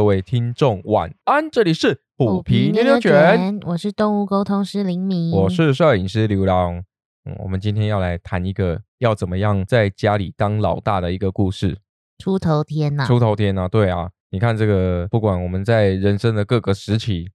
[0.00, 6.82] 各位听众晚安，这里是虎皮牛牛牛卷，，我是动物沟通师林明，我是摄影师刘浪。
[7.26, 11.76] 嗯，我们今天要来谈一个要怎么样在家里当老大的一个故事。
[12.16, 17.28] 出头天呐、出头天啊，对啊，你看这个，不管我们在人生的各个时期，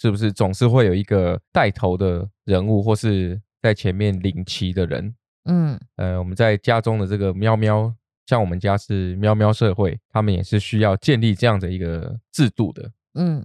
[0.00, 5.14] 是不是总是会有一个带头的人物，或是在前面领旗的人？
[5.44, 7.94] 嗯呃，我们在家中的这个喵喵，
[8.32, 12.90] 像我们家是喵喵社会，他们也是需要建立这样的一个制度的。
[13.12, 13.44] 嗯，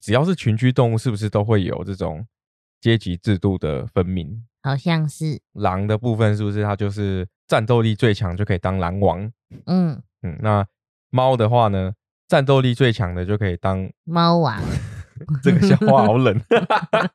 [0.00, 2.24] 只要是群居动物，是不是都会有这种
[2.80, 4.44] 阶级制度的分明？
[4.62, 9.28] 好像是，狼的部分是不是它就是战斗力最强就可以当狼王？
[9.66, 10.64] 嗯，嗯，那
[11.10, 11.94] 猫的话呢，
[12.28, 14.62] 战斗力最强的就可以当猫王，
[15.42, 16.40] 这个笑话好冷，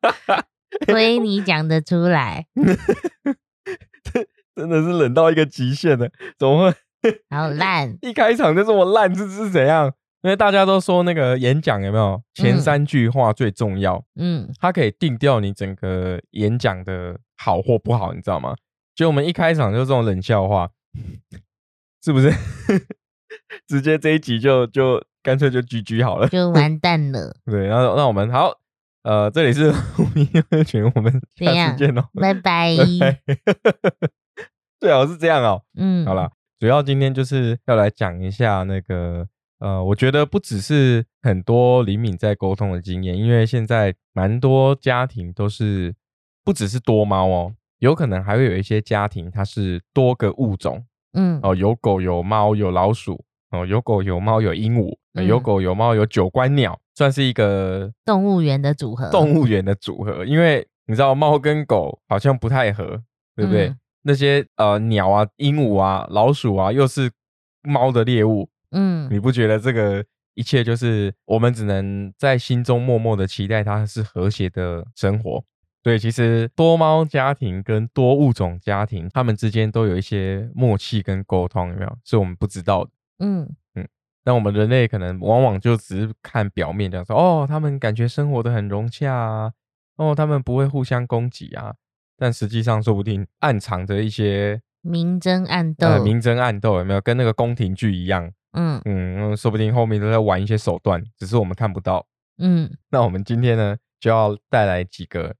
[0.88, 2.48] 所以你讲得出来，
[4.53, 6.12] 真的是冷到一个极限了。
[6.38, 6.78] 怎么会
[7.30, 9.14] 好烂， 一开场就这么烂？
[9.14, 9.92] 这是怎样？
[10.22, 18.56] 因为大家都说那个演讲有没有前嗯三句话最重要，嗯，它可以定掉你整个演讲的好或不好，你知道吗？
[18.96, 20.70] 就我们一开场就这种冷笑话，
[22.02, 22.31] 是不是？
[23.68, 26.30] 直接这一集就就干脆就 GG 好了。
[26.30, 28.52] 就完蛋了，对，然后那我们好，
[29.04, 33.20] 呃，这里是虎迷乐群，我们下次见喽，拜拜，拜拜。
[34.80, 35.64] 最好是这样哦。
[35.76, 36.31] 嗯，好了，
[36.64, 39.28] 主要今天就是要来讲一下那个，
[39.59, 45.94] 呃，我觉得不只是很多李敏在沟通的经验，因为现在蛮多家庭都是
[46.41, 55.44] 不只是多猫哦，有可能还会有一些家庭它是多个物种嗯，哦，有狗有猫有老鼠哦，有狗有猫有鹦鹉，呃有嗯。
[55.44, 63.03] 狗有猫有九官鸟，算是一个动物园的组合，动物园的组合，因为你知道猫跟狗好像不太合，
[63.36, 63.67] 对不对？
[63.67, 67.12] 嗯那些呃鸟啊、鹦鹉啊、老鼠啊，又是
[67.64, 70.06] 猫的猎物，嗯你不觉得这个
[70.36, 75.44] 一切就是我们只能在心中默默的期待它是和谐的生活？
[75.81, 81.97] 对，其实多猫家庭跟多物种家庭，他们之间都有一些默契跟沟通，有没有？
[82.06, 82.92] 是我们不知道的。
[83.19, 83.50] 嗯
[84.25, 89.52] 那我们人类可能往往就只是看表面，这样说哦，他们感觉生活的很融洽啊，
[89.97, 91.75] 哦，他们不会互相攻击啊，
[92.18, 97.01] 但实际上说不定暗藏着一些明争暗斗，呃明争暗斗，有没有？
[97.01, 102.06] 跟那个宫廷剧一样，嗯嗯，说不定后面都在玩一些手段，只是我们看不到。
[102.38, 105.35] 嗯那我们今天呢，就要带来几个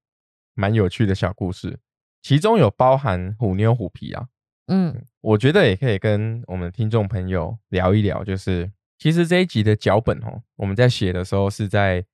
[0.54, 1.80] 蛮有趣的小故事，
[2.22, 4.28] 其中有包含虎妞虎皮啊，
[4.68, 12.06] 嗯我觉得也可以跟我们听众朋友聊一聊，就是其实这一集的脚本哦，我们在写的时候是在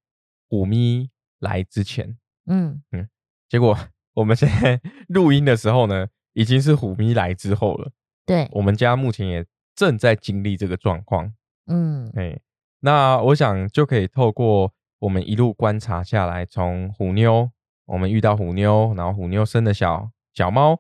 [0.49, 1.09] 虎咪
[1.39, 3.07] 来之前，嗯嗯，
[3.47, 3.77] 结果
[4.19, 7.89] 我们现在录音的时候呢， 已经是虎咪来之后了。
[8.25, 11.33] 对，我们家目前也正在经历这个状况，
[11.67, 12.11] 嗯。
[12.15, 12.37] 哎，
[12.81, 17.49] 那我想就可以透过我们一路观察下来，从虎妞，
[17.85, 20.77] 我们遇到虎妞，然后虎妞生的小小猫，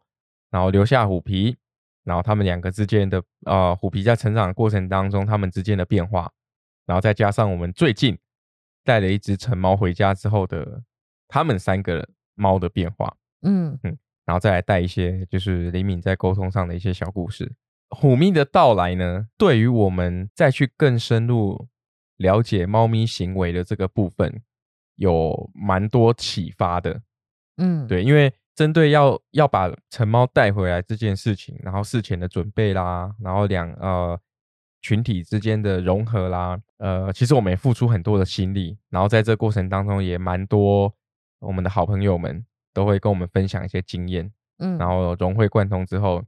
[0.51, 1.55] 然后留下虎皮，
[2.03, 6.29] 然后他们两个之间的呃虎皮在成长的过程当中，他们之间的变化，
[6.85, 8.19] 然后再加上我们最近
[8.83, 10.83] 带了一只成猫回家之后的
[11.29, 17.51] 他们三个猫的变化，嗯嗯然后再来带一些就是李敏在沟通上的一些小故事。
[17.89, 21.67] 虎咪的到来呢，对于我们再去更深入
[22.17, 24.43] 了解猫咪行为的这个部分，
[24.95, 27.01] 有蛮多启发的。
[27.57, 34.19] 嗯，对，因为针对要要把成猫带回来这件事情，然后事前的准备啦，然后两呃
[34.81, 40.93] 群体之间的融合啦，呃，其实我们也付出很多的心力，然后在这过程当中也蛮多
[41.39, 42.45] 我们的好朋友们
[42.79, 46.23] 都会跟我们分享一些经验，嗯，然后融会贯通之后，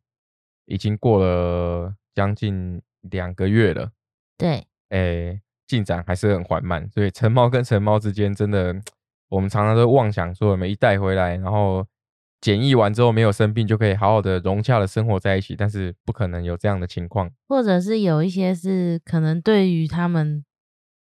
[0.66, 3.89] 已经过了将近两个月了，
[4.38, 8.75] 对，诶，进展还是很缓慢，所以成猫跟成猫之间真的，
[9.29, 11.88] 我们常常都妄想说，我们一带回来，然后
[12.42, 17.31] 检疫完之后没有生病，就可以好好的融洽的生活在一起，但是不可能有这样的情况。
[17.48, 20.44] 或者是有一些是可能对于他们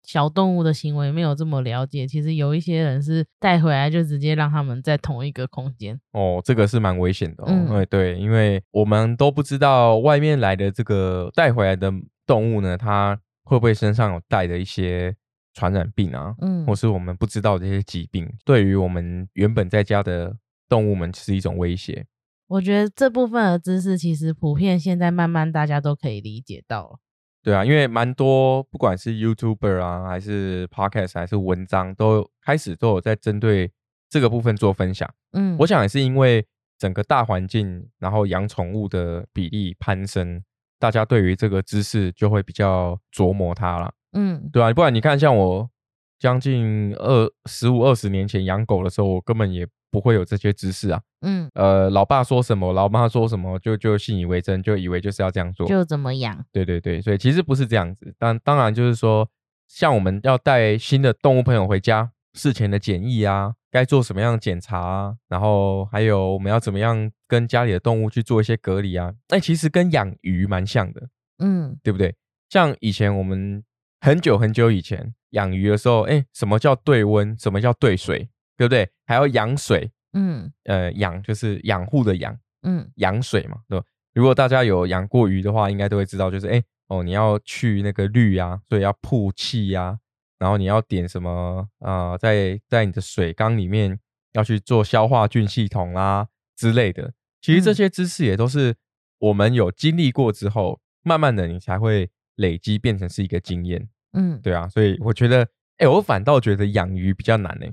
[0.03, 5.99] 小动物的行为没有这么了解，其实有一些人是带回来就直接让他们在同一个空间。
[6.13, 7.47] 哦，这个是蛮危险的哦。
[7.49, 11.93] 嗯对对，因为我们都不知道外面来的这个带回来的
[12.27, 15.15] 动物呢，它会不会身上有带的一些
[15.55, 20.37] 传染病啊，嗯或是我们不知道这些疾病，对于我们原本在家的
[20.69, 22.07] 动物们是一种威胁。
[22.49, 26.99] 我觉得这部分的知识其实普遍现在慢慢大家都可以理解到了。
[27.43, 33.71] 对啊，因为蛮多不管是 YouTuber 啊，还是 Podcast，还是文章，都开始都有在针对
[34.09, 35.09] 这个部分做分享。
[35.33, 36.47] 嗯，我想也是因为
[36.79, 40.43] 整个大环境，然后养宠物的比例攀升，
[40.79, 43.93] 大家对于这个知识就会比较琢磨它了。
[44.13, 45.71] 嗯对啊，不然你看，像我
[46.19, 51.01] 将近二十五二十年前养狗的时候，我根本也不会有这些知识啊。
[51.23, 55.67] 嗯，呃，老爸说什么，老妈说什么，就就信以为真，就以为就是要这样做。
[55.67, 56.45] 就怎么养？
[56.53, 58.15] 对对对，所以其实不是这样子。
[58.19, 59.29] 但当然就是说，
[59.69, 71.09] 像我们要带新的动物朋友回家，事前的检疫啊，该做什么样的检查啊，然后还有我们要怎么样跟家里的动物去做一些隔离啊，那其实跟养鱼蛮像的，
[71.39, 72.15] 嗯对不对？
[72.49, 73.63] 像以前我们
[74.01, 77.37] 很久很久以前养鱼的时候，哎，什么叫对温？
[77.39, 78.29] 什么叫对水？
[78.61, 78.87] 对不对？
[79.07, 82.39] 还要养水，嗯呃，养就是养护的养。
[82.63, 83.87] 嗯养水嘛，对吧？
[84.13, 89.99] 如果大家有养过鱼的话，应该都会知道，就是哎、哦，你要去那个氯啊，所以要曝气呀，
[90.39, 93.99] 然后你要点什么啊、呃在在你的水缸里面
[94.35, 97.15] 要去做消化菌系统啊之类的。
[97.41, 98.75] 其实这嗯些知识也都是
[99.21, 104.69] 我们有经历过之后，慢慢的你才会累积变成是一个经验，嗯，对啊。
[104.69, 105.49] 所以我觉得，
[105.79, 107.67] 哎、我反倒觉得养鱼比较难呢、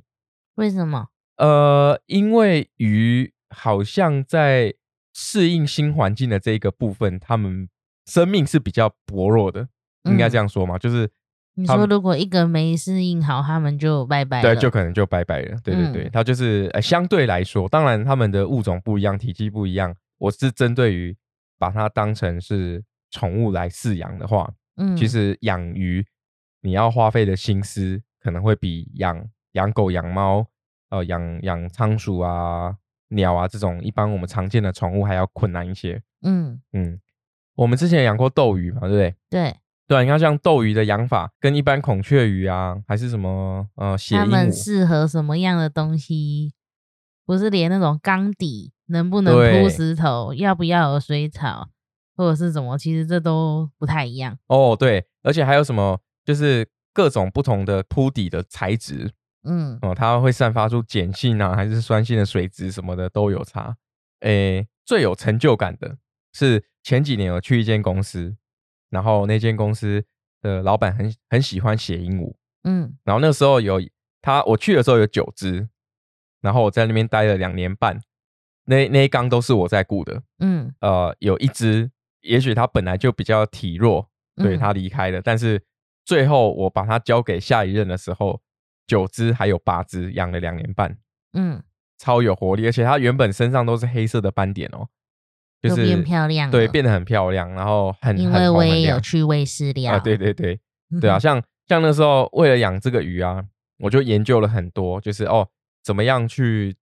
[0.57, 1.07] 为什么？
[1.37, 4.73] 呃，因为鱼好像在
[5.13, 7.69] 适应新环境的这一个部分，它们
[8.05, 9.67] 生命是比较薄弱的，
[10.03, 10.77] 应该这嗯样说嘛？
[10.77, 11.09] 就是
[11.55, 14.55] 你说们如果一个没适应好，它们就拜拜了。
[14.55, 15.57] 对，就可能就拜拜了。
[15.63, 19.95] 对对对，嗯它就是呃相对来说，当然它们的物种不一样，体积不一样。
[20.17, 21.15] 我是针对于
[21.59, 26.03] 把它当成是宠物来饲养的话，嗯，其实养鱼
[26.61, 29.23] 你要花费的心思可能会比养
[29.57, 30.45] 养狗、养猫、
[30.89, 32.75] 呃养养仓鼠啊、
[33.09, 36.01] 鸟啊这种一般我们常见的宠物还要困难一些。
[36.21, 36.99] 嗯嗯，
[37.55, 39.15] 我们之前养过斗鱼嘛，对不对？
[39.29, 39.55] 对，
[39.87, 46.53] 对啊，你看像斗鱼的养法跟一般孔雀鱼啊，还是什么呃血他们适合什么样的东西？
[47.25, 51.67] 不是连那种缸底能不能对铺石头，要不要有水草，
[52.15, 54.37] 或者是什么，其实这都不太一样。
[54.47, 59.11] 哦对，而且还有什么就是各种不同的铺底的材质
[59.47, 59.79] 嗯。
[59.81, 63.77] 哦，它会散发出碱性啊，还是酸性的水质什么的都有差。
[64.21, 65.97] 诶，最有成就感的
[66.33, 68.35] 是前几年我去一间公司，
[68.89, 70.03] 然后那间公司
[70.41, 72.95] 的老板很很喜欢写鹦鹉，嗯。
[73.03, 73.81] 然后那时候有
[74.21, 75.67] 他我去的时候有九只，
[76.41, 77.99] 然后我在那边待了两年半，
[78.65, 80.73] 那那一缸都是我在雇的，嗯。
[80.81, 81.91] 呃，有一只
[82.21, 84.59] 也许它本来就比较体弱，对嗯。
[84.59, 85.63] 它离开了，但是
[86.05, 88.41] 最后我把它交给下一任的时候，
[88.87, 90.97] 九只还有八只，养了两年半。
[91.33, 91.61] 嗯，
[91.99, 94.87] 超有活力，而且它原本身上都是黑色的斑点哦，
[95.61, 96.49] 就就是变漂亮。
[96.49, 99.93] 对，变得很漂亮，然后很很因为我也有去喂饲料。
[99.93, 100.59] 啊，对对对
[101.01, 103.43] 对啊， 像像那时候为了养这个鱼啊，
[103.79, 105.47] 我就研究了很多，就是哦，
[105.83, 106.75] 怎么样去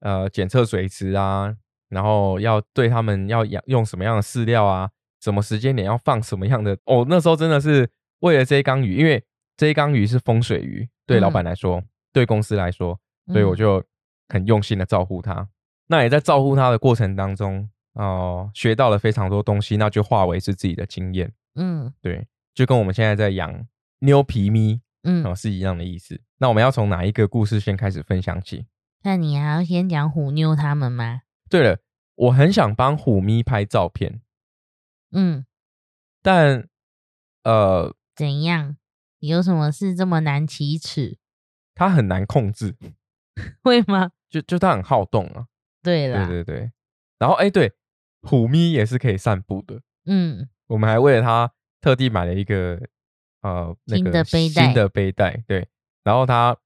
[0.00, 1.54] 呃检测水质啊，
[1.90, 4.90] 然后要对它们要养用什么样的饲料啊，
[5.20, 7.88] 什么时间点要放什么样的哦，那时候真的是
[8.20, 9.22] 为了这一缸鱼，因为
[9.56, 11.82] 这一缸鱼是风水鱼，对老板嗯来说，
[12.12, 13.84] 对公司来说，所以我嗯就
[14.28, 15.48] 很用心的照顾它。
[15.86, 21.30] 那也在照顾他的过程当中，哦、学到了非常多东西，那就化为是自己的经验。
[21.56, 23.66] 嗯对，就跟我们现在在养
[23.98, 26.18] 妞皮咪嗯哦，是一样的意思。
[26.38, 28.66] 那我们要从哪一个故事先开始分享起？
[29.02, 31.22] 那你还要先讲虎妞他们吗？
[31.50, 31.78] 对了，
[32.14, 34.22] 我很想帮虎咪拍照片，
[35.10, 35.44] 嗯，
[36.22, 36.68] 但
[37.42, 38.76] 呃，怎样？
[39.28, 41.18] 有什么事这么难启齿？
[41.74, 42.76] 他很难控制，
[43.62, 44.10] 会吗？
[44.28, 45.46] 就就他很好动啊。
[45.82, 46.72] 对啦，对对对，
[47.18, 47.72] 然后哎，对，
[48.22, 49.80] 虎咪也是可以散步的。
[50.06, 51.50] 嗯我们还为了它
[51.80, 52.80] 特地买了一个
[53.42, 55.68] 呃那新个的背带新的背带，对，
[56.04, 56.56] 然后它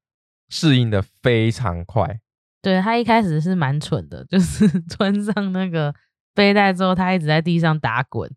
[0.48, 2.20] 适应的非常快，
[2.62, 5.94] 对他一开始是蛮蠢的，就是 穿上那个
[6.36, 8.30] 背带之后，他一直在地上打滚。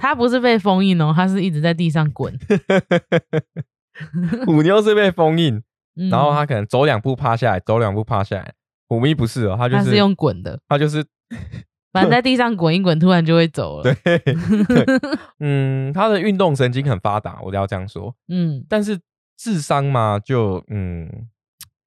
[0.00, 2.38] 他不是被封印哦，他是一直在地上滚。
[4.46, 5.60] 虎妞是被封印，
[5.96, 8.52] 嗯然后他可能走两步趴下来，走两步趴下来。
[8.88, 11.04] 虎咪不是哦，它就是他是用滚的，他就是
[11.92, 13.82] 反正在地上滚一滚，突然就会走了。
[13.82, 14.34] 对对，
[15.40, 18.14] 嗯，它的运动神经很发达，我要这样说。
[18.28, 18.98] 嗯，但是
[19.38, 21.08] 智商嘛，就嗯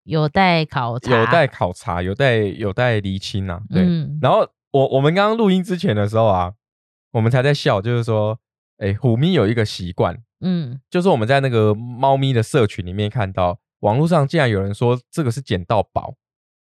[0.04, 3.60] 有待考察，有待考察，有待有待厘清啊。
[3.70, 6.54] 对，嗯然后我我们刚刚录音之前的时候啊，
[7.14, 8.38] 我们才在笑，就是说，
[8.78, 10.82] 哎，虎咪有一个习惯，嗯。
[10.90, 16.16] 就是我们在那个猫咪的社群里面看到，网络上竟然有人说这个是捡到宝，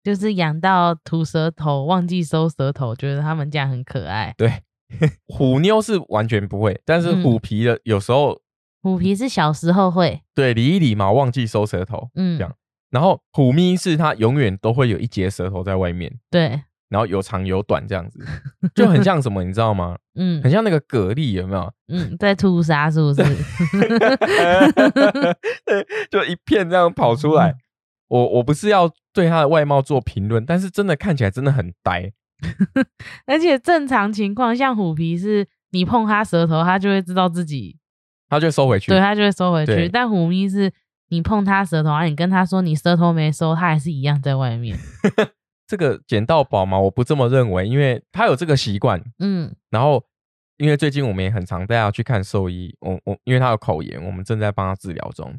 [0.03, 4.35] 就是养到吐舌头，忘记收舌头，觉得他们这样很可爱。
[4.37, 4.61] 对，
[5.29, 7.23] 虎妞是完全不会，但是嗯。
[7.23, 8.43] 虎皮的有时候
[8.83, 12.37] 虎皮是小时候会，对理一理毛忘记收舌头，嗯。
[12.39, 12.55] 这，样。
[12.91, 16.61] 然后虎咪是它永远都会有一截舌头在外面，对，
[16.93, 18.21] 然后有长有短这样子，
[18.75, 19.97] 就很像什么，你知道吗？
[20.15, 21.73] 嗯很像那个蛤蜊，有没有？
[21.89, 23.23] 嗯，在屠杀是不是？
[25.65, 27.55] 对，就一片这样跑出来。
[28.09, 32.13] 我我不是要对它的外貌做评论，但是真的看起来真的很呆。
[33.27, 37.79] 而且正常情况，像虎皮是你碰它舌头，它就会知道自己，
[38.29, 38.91] 它就收回去。
[38.91, 39.89] 对，它就会收回对去。
[39.89, 40.71] 但虎咪是
[41.09, 44.77] 你碰它舌头，然后你跟它说你舌头没收，它还是一样在外面。
[45.73, 49.03] 这个捡到宝嘛，我不这么认为，因为他有这个习惯。
[49.21, 50.05] 嗯然后，
[50.59, 55.35] 因为最近我们也很常带他去看兽医，我我因为他有口炎，我们正在帮他治疗中。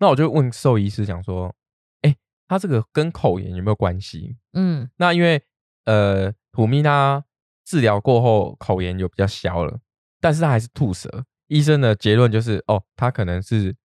[0.00, 1.54] 那我就问兽医师讲说，
[2.02, 2.16] 哎，
[2.48, 4.36] 他这个跟口炎有没有关系？
[4.54, 5.40] 嗯那因为
[5.84, 7.24] 呃，虎咪他
[7.64, 9.78] 治疗过后口炎有比较消了，
[10.20, 11.24] 但是他还是吐舌。
[11.46, 13.76] 医生的结论就是，哦，他可能是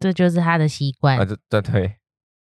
[0.00, 1.24] 这就是他的习惯啊，。
[1.24, 1.94] 这这对，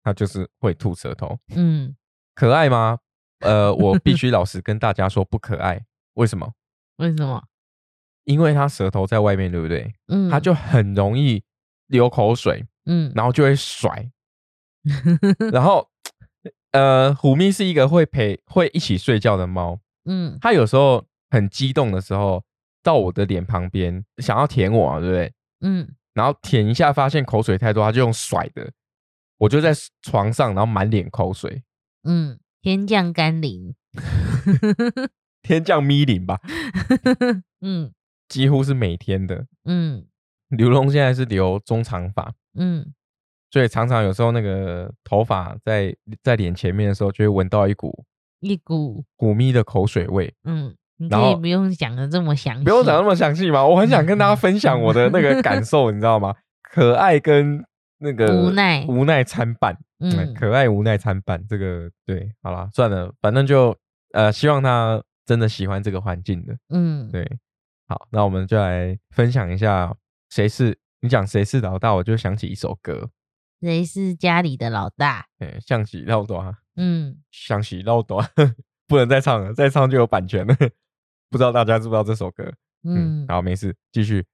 [0.02, 1.38] 他就是会吐舌头。
[1.56, 1.96] 嗯，
[2.38, 3.00] 可爱吗？
[3.40, 5.84] 呃， 我必须老实跟大家说，不可爱。
[6.14, 6.54] 为什么？
[6.98, 7.44] 为什么？
[8.26, 9.92] 因为它舌头在外面，对不对？
[10.10, 11.44] 嗯，它就很容易
[11.88, 14.12] 流口水，嗯然后就会甩。
[15.52, 15.90] 然后，
[16.74, 19.80] 呃，虎咪是一个会陪、会一起睡觉的猫。
[20.06, 22.44] 嗯它有时候很激动的时候，
[22.84, 25.34] 到我的脸旁边想要舔我、啊，对不对？
[25.62, 28.72] 嗯然后舔一下，发现口水太多，它就用甩的。
[29.38, 31.62] 我就在床上，然后满脸口水，
[32.08, 33.76] 嗯，天降甘霖。
[35.44, 36.40] 天降咪零吧，
[37.62, 37.92] 嗯
[38.28, 39.46] 几乎是每天的。
[39.66, 40.06] 嗯
[40.50, 42.94] 刘龙现在是留中长发，嗯
[43.50, 48.04] 所以常常有时候那个头发在在脸前面的时候，就会闻到一股
[48.42, 50.34] 一股古咪的口水味。
[50.44, 56.36] 嗯，你可以不用讲的这么详细，不用讲那么详细嘛，我很想跟大家分享我的那个感受， 你知道吗？
[56.62, 57.64] 可爱跟
[57.98, 60.34] 那个无奈无奈参半，嗯，嗯。
[60.34, 63.76] 可爱无奈参半，这个对，好啦，算了，反正就
[64.14, 67.10] 呃，希望他真的喜欢这个环境的，嗯。
[67.12, 67.40] 对，
[67.88, 69.96] 好，那我们就来分享一下
[70.30, 73.10] 谁是你讲谁是老大，我就想起一首歌，
[73.62, 75.28] 谁是家里的老大？
[75.40, 78.30] 哎，象棋绕短，嗯，象棋绕短，
[78.88, 80.56] 不能再唱了，再唱就有版权了，
[81.30, 82.54] 不知道大家知不知道这首歌？
[82.84, 84.26] 嗯，嗯，好，没事，继续。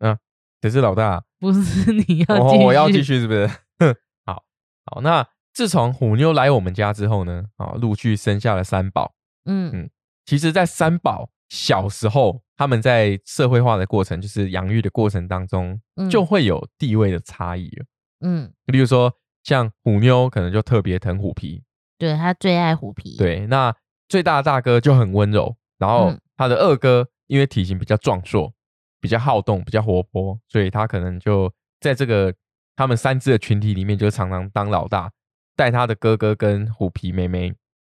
[0.00, 0.18] 嗯、
[0.64, 1.22] 谁是老大？
[1.38, 3.46] 不是你要哦，继续，我要继续是不是？
[4.24, 4.42] 好
[4.86, 9.12] 好，那自从虎妞来我们家之后呢，啊，陆续生下了三宝。
[9.44, 9.90] 嗯嗯
[10.24, 17.84] 其实，在三宝小时候，他们在社会化的过程，就是养育的过程当中，嗯就会有地位的差异了。
[18.20, 21.62] 嗯，例如说，像虎妞可能就特别疼虎皮，
[21.98, 23.76] 对他最爱虎皮，，对，那
[24.08, 28.50] 最大的大哥就很温柔，然后嗯他的二哥因为体型比较壮硕，
[29.04, 32.34] 比较好动，比较活泼，所以他可能就在这个
[32.74, 35.12] 他们三只的群体里面，就常常当老大，
[35.54, 37.52] 带他的哥哥跟虎皮妹妹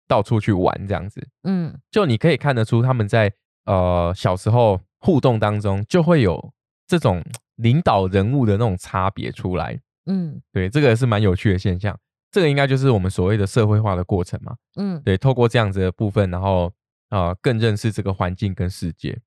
[0.06, 1.26] 到处去玩，这样子。
[1.44, 3.32] 嗯就你可以看得出他们在
[3.64, 6.52] 呃小时候互动当中，就会有
[6.86, 7.24] 这种
[7.56, 9.80] 领导人物的那种差别出来。
[10.04, 11.98] 嗯对，这个是蛮有趣的现象。
[12.30, 14.54] 这个应该就是我们所谓的社会化的过程嘛。
[14.76, 16.70] 嗯对，透过这样子的部分，然后
[17.08, 19.18] 呃更认识这个环境跟世界。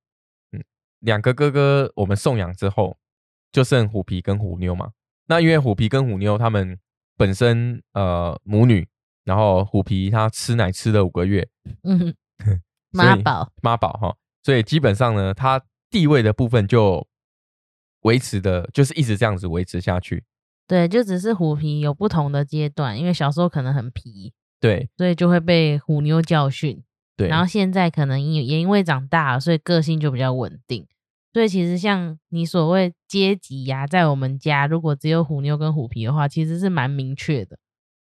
[1.02, 2.98] 嗯，两个哥哥我们送养之后，
[3.52, 4.92] 就剩虎皮跟虎妞嘛。
[5.28, 6.78] 那因为虎皮跟虎妞他们
[7.18, 8.88] 本身呃母女，
[9.24, 11.48] 然后虎皮它吃奶吃了五个月，
[11.84, 12.14] 嗯，
[12.92, 17.08] 所以妈宝，妈宝哈，所以基本上呢，它地位的部分就
[18.02, 20.24] 维持的，就是一直这样子维持下去。
[20.68, 26.84] 对，就只是虎皮有不同的阶段，因为小时候可能很皮，对所以就会被虎妞教训，
[27.16, 30.88] 对，然后现在可能因也因为长大了，所以个性就比较稳定。
[31.34, 37.58] 所以其实像你所谓阶级呀、在我们家如果只有虎妞跟虎皮的话，其实是蛮明确的。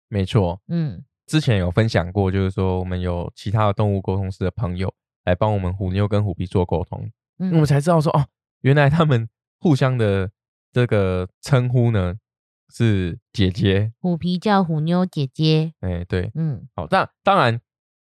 [0.08, 1.04] 没错，嗯。
[1.26, 4.90] 之前有分享过，就是说我们有其他的动物沟通师的朋友
[5.26, 7.66] 来帮我们虎妞跟虎皮做沟通，我们嗯。
[7.66, 8.24] 才知道说哦，
[8.62, 10.30] 原来他们互相的
[10.72, 12.14] 这个称呼呢
[12.70, 13.92] 是姐姐。
[14.00, 16.66] 虎皮叫虎妞姐姐，哎，对，嗯。
[16.74, 17.60] 好，但当然，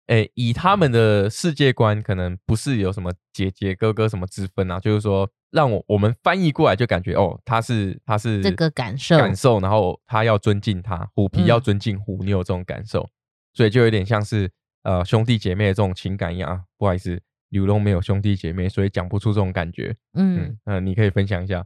[0.07, 13.09] 哎，以他们的世界观，可能不是有什么姐姐哥哥什么之分啊，就是说让我我们翻译过来就感觉哦，他是他是这个感受感受，然后他要尊敬他，虎皮要嗯尊敬虎你有这种感受，
[13.55, 14.51] 所以就有点像是
[14.83, 16.63] 呃兄弟姐妹的这种情感一样啊。
[16.77, 17.19] 不好意思，
[17.49, 19.97] 刘龙没有兄弟姐妹，所以讲不出这种感觉。
[20.13, 21.65] 嗯嗯，，呃，你可以分享一下。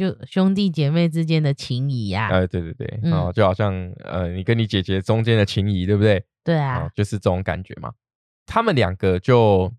[0.00, 6.24] 就兄弟姐妹之间的情谊呀、呃，对对对，嗯哦，就好像呃你跟你姐姐中间的情谊，对不对？
[6.42, 7.92] 对啊、啊，就是这种感觉嘛。
[8.46, 9.70] 他们两个就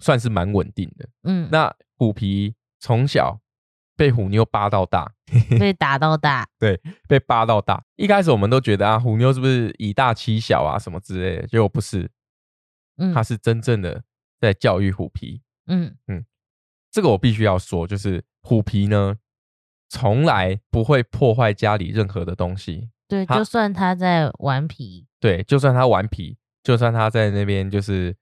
[0.00, 1.08] 算是蛮稳定的。
[1.22, 3.38] 嗯，那虎皮从小
[3.96, 5.12] 被虎妞扒到大，
[5.60, 7.80] 被 打到大，对被扒到大。
[7.94, 12.10] 一开始我们都觉得啊，虎妞是不是以大欺小啊什么之类的，结果不是，
[12.96, 14.02] 嗯他是真正的
[14.40, 15.40] 在教育虎皮。
[15.68, 16.24] 嗯嗯
[16.90, 19.16] 这个我必须要说，就是虎皮呢，
[19.88, 22.90] 从来不会破坏家里任何的东西。
[23.08, 28.14] 对，就算他在顽皮，对，就算他顽皮，就算他在那边就是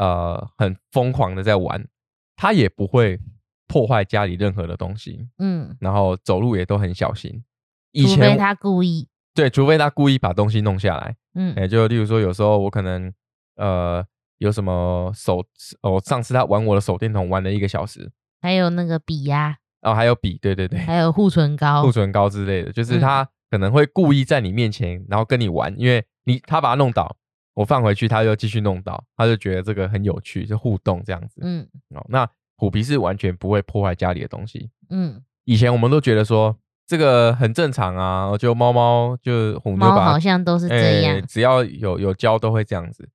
[0.00, 1.86] 呃很疯狂的在玩，
[2.34, 3.20] 他也不会
[3.68, 5.28] 破坏家里任何的东西。
[5.38, 7.44] 嗯，然后走路也都很小心。
[7.92, 13.12] 以除非前他故意，对，除非他故意把东西弄下来，嗯哎、就例如说有时候我可能
[13.56, 14.04] 呃
[14.38, 15.44] 有什么手，
[15.82, 18.10] 哦，上次他玩我的手电筒玩了一个小时，
[18.40, 19.56] 还有那个笔呀、然
[19.90, 27.16] 后还有笔，对对对，还有护唇膏，护唇膏之类的，就是嗯他可能会故意在你面前，然后跟你玩，因为你他把它弄倒，
[27.54, 31.40] 我放回去，他就继续弄倒，他就觉得这个很有趣，就互动这样子。
[31.42, 34.70] 嗯哦，那虎皮是完全不会破坏家里的东西。
[34.90, 43.08] 嗯，以前我们都觉得说这个很正常啊，就猫猫就虎妞猫把好像都是这样，哎只要有有教都会这样子。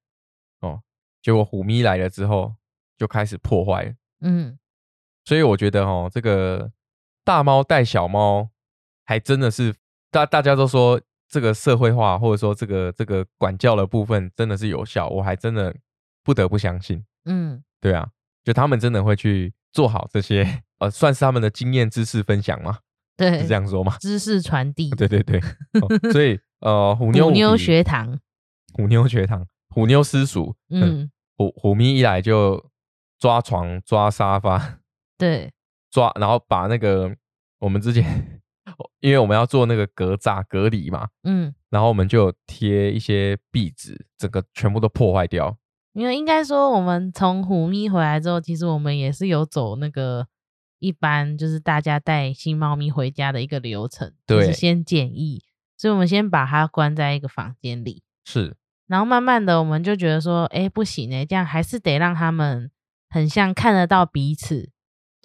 [0.60, 0.82] 哦，
[1.22, 2.54] 结果虎咪来了之后
[2.98, 3.96] 就开始破坏。
[4.22, 4.58] 嗯
[5.28, 6.72] 所以我觉得哦，这个
[7.26, 8.48] 大猫带小猫，
[9.04, 9.76] 还真的是
[10.10, 15.76] 大大家都说这个社会化，或者说这个这个管教的部分真的是有效，我还真的
[16.24, 17.04] 不得不相信。
[17.26, 18.08] 嗯对啊，
[18.46, 22.80] 就他们真的会去做好这些，呃，算是他们的经验知识分享吗？
[23.18, 23.98] 对，是这样说吗？
[24.00, 25.42] 知识传递，对对对，
[25.82, 28.18] 哦所以呃，虎妞虎妞学堂，
[28.74, 32.72] 虎妞学堂，虎妞私塾，嗯，嗯，虎虎咪一来就
[33.20, 34.80] 抓床、抓沙发、
[35.18, 35.52] 对，
[35.90, 37.16] 抓，然后把那个
[37.60, 38.42] 我们之前，
[39.00, 45.58] 因为我们要做那个隔栅隔离嘛，嗯，然后我们就贴一些壁纸，整个全部都破坏掉。
[45.94, 50.28] 因为应该说我们从虎咪回来之后，其实我们也是有走那个
[50.78, 54.54] 一般就是大家带新猫咪回家的一个流程，就是对。
[54.54, 55.44] 先检疫，
[55.76, 58.56] 所以我们先把它关在一个房间里，是，
[58.86, 62.70] 然后慢慢的我们就觉得说，哎，不行哎，这样还是得让他们
[63.10, 64.70] 很像看得到彼此，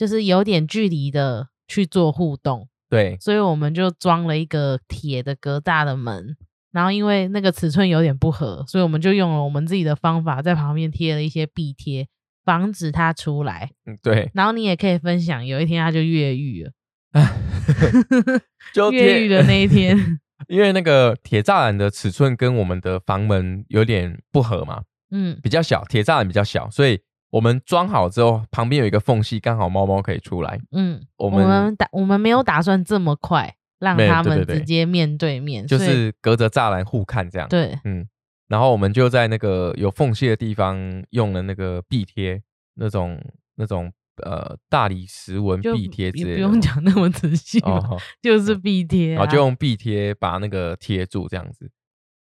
[0.02, 6.36] 就是有点距离的去做互动，对，所以我们就装了一个铁的隔栅的门。
[6.72, 12.08] 然后因为那个尺寸有点不合，所以我们就用了我们自己的方法，在旁边贴了一些壁贴，
[12.44, 13.70] 防止它出来。
[13.86, 16.72] 嗯，对，然后你也可以分享，有一天它就越狱了，
[18.74, 19.96] 就越狱的那一天，
[20.48, 26.98] 因为那个铁栅栏的尺寸跟我们的房门有点不合嘛，嗯比较小，铁栅栏比较小，所以
[27.32, 30.60] 我们装好之后，旁边有一个缝隙，刚好猫猫可以出来。
[30.70, 38.06] 嗯，我我们们打我们没有打算这么快让没他们直接面对面，就是隔着栅栏互看这样。，对，嗯，
[38.48, 40.78] 然后我们就在那个有缝隙的地方
[41.10, 42.42] 用了那个壁贴，
[42.74, 43.18] 那种
[43.56, 43.90] 那种
[44.22, 46.38] 呃大理石纹壁贴之类的。
[46.40, 51.70] 用讲那么仔细，哦， 就是壁贴、啊，然后就用壁贴把那个贴住这样子。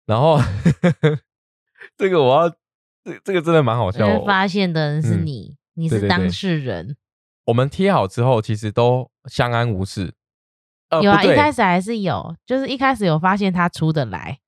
[0.06, 0.40] 然后
[1.98, 2.56] 这个我要
[3.14, 4.20] 这这个真的蛮好笑哦。
[4.20, 6.96] 为发现的人是嗯你，你是对对对当事人。
[7.46, 10.14] 我们贴好之后，其实都相安无事。
[10.90, 14.40] 呃，有啊，一开始还是有，就是一开始有发现他出得来，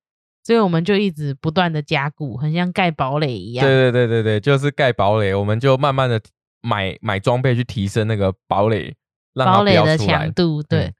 [0.43, 3.65] 所以我们就一直不断的加固，很像盖堡垒一样。
[3.65, 6.21] 对对对对对，就是盖堡垒，我们就慢慢的
[6.61, 8.95] 买买装备去提升那个堡垒，
[9.33, 10.31] 让堡垒的强。
[10.33, 10.93] 度，对嗯，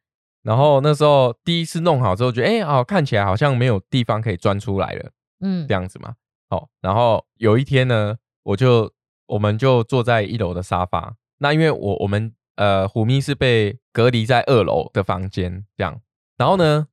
[0.44, 6.16] 然后那时候第一次弄好之后，觉得哎，哦，看起来好像没有地方可以钻出来了，嗯这样子嘛。
[6.52, 8.92] 好，然后有一天呢，我就
[9.26, 16.02] 我们就坐在一楼的沙发，那因为我我们呃虎咪是被隔离在二楼的房间这样，
[16.36, 16.90] 然后呢，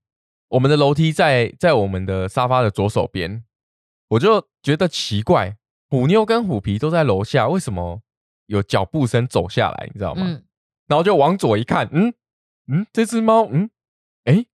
[0.51, 3.43] 我们的楼梯在在我们的沙发的左手边，
[4.11, 5.57] 我就觉得奇怪，
[5.91, 8.03] 虎妞跟虎皮都在楼下，为什么
[8.47, 9.91] 有脚步声走下来？
[9.93, 10.23] 你知道吗？
[10.25, 10.45] 嗯，
[10.87, 12.15] 然后就往左一看，嗯
[12.69, 13.69] 嗯，这只猫，嗯，
[14.23, 14.47] 哎，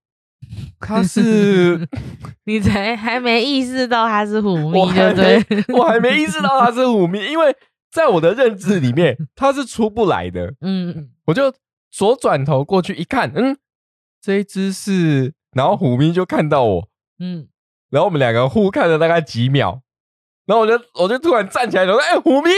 [0.79, 1.87] 它是
[2.45, 5.63] 你才还没意识到他是虎咪，我还对不对？
[5.67, 7.55] 没我还没意识到他是虎咪，因为
[7.91, 10.53] 在我的认知里面，它是出不来的。
[10.61, 11.53] 嗯，我就
[11.91, 13.57] 左转头过去一看，嗯，
[14.21, 17.47] 这一只是，然后虎咪就看到我，嗯，
[17.89, 19.81] 然后我们两个互看了大概几秒，
[20.45, 22.49] 然后我就我就突然站起来，说：“哎、虎咪！”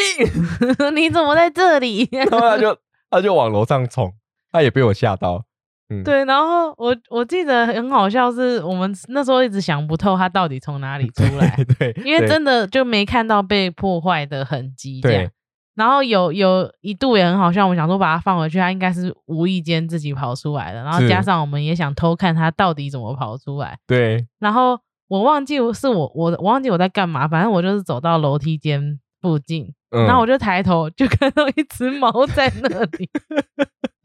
[0.95, 2.09] 你怎么在这里？
[2.11, 2.77] 然后他就
[3.09, 4.13] 他就往楼上冲，
[4.51, 5.45] 他也被我吓到。
[5.89, 15.31] 嗯，对，然后我我记得很好笑，是我们那时候一直想不透他到底从哪里出来，对，因为真的就没看到被破坏的痕迹，这样。
[15.75, 24.25] 然后有有一度也很好笑，我们想说把它放回去，它应该是无意间自己跑出来的，然后加上我们也想偷看它到底怎么跑出来，对。
[24.39, 33.09] 然后我忘记是我我我忘记我在干嘛，反正我就是走到楼梯间附近，嗯然后我就抬头就看到一只猫在那里，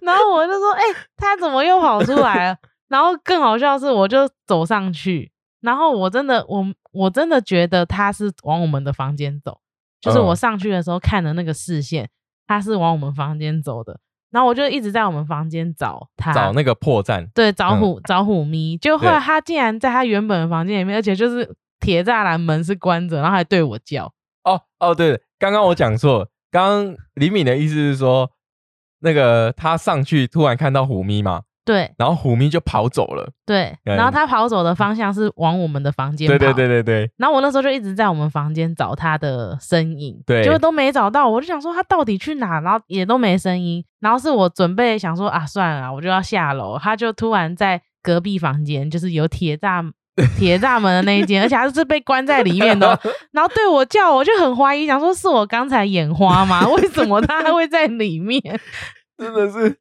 [0.00, 0.82] 然后我就说：“哎、
[1.16, 2.56] 他怎么又跑出来了？”
[2.88, 9.60] 然后更好笑的是，我就走上去，然后我真的，我我真的觉得他是往我们的房间走，
[10.00, 12.08] 就是我嗯上去的时候看的那个视线，
[12.46, 13.98] 他是往我们房间走的。
[14.30, 24.10] 然后我就一直在我们房间找他，找那个破绽，对，找嗯虎、找虎咪，就后来他竟然在他原本的房间里面，而且就是铁栅栏门是关着，然后还对我叫。
[24.44, 28.30] 哦哦，对，刚刚我讲错，刚刚李敏的意思是说，
[29.02, 33.30] 那个他上去突然看到虎咪嘛，对然后虎咪就跑走了。
[33.44, 36.38] 对，嗯然后他跑走的方向是往我们的房间跑。
[36.38, 41.28] 对对对对对，然后我那时候就一直在我们房间找他的身影，对结果都没找到。
[41.28, 43.84] 我就想说他到底去哪，然后也都没声音。
[44.00, 49.88] 然后是我准备想说啊，算了，我就要下楼，他就突然在隔壁房间，就是有铁栅
[50.38, 52.98] 铁栅门的那一间， 而且他是被关在里面的哦。
[53.32, 56.68] 然后对我叫，我就很怀疑，想说是我刚才眼花吗？
[56.68, 58.40] 为什么他还会在里面？
[59.18, 59.74] 真的是然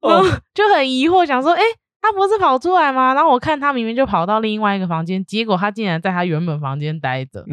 [0.00, 1.60] 哦，就很疑惑，想说，哎、
[2.00, 3.14] 他不是跑出来吗？
[3.14, 7.44] 然后我看他明明就跑到另外一个房间，结果他竟然在他原本房间待着。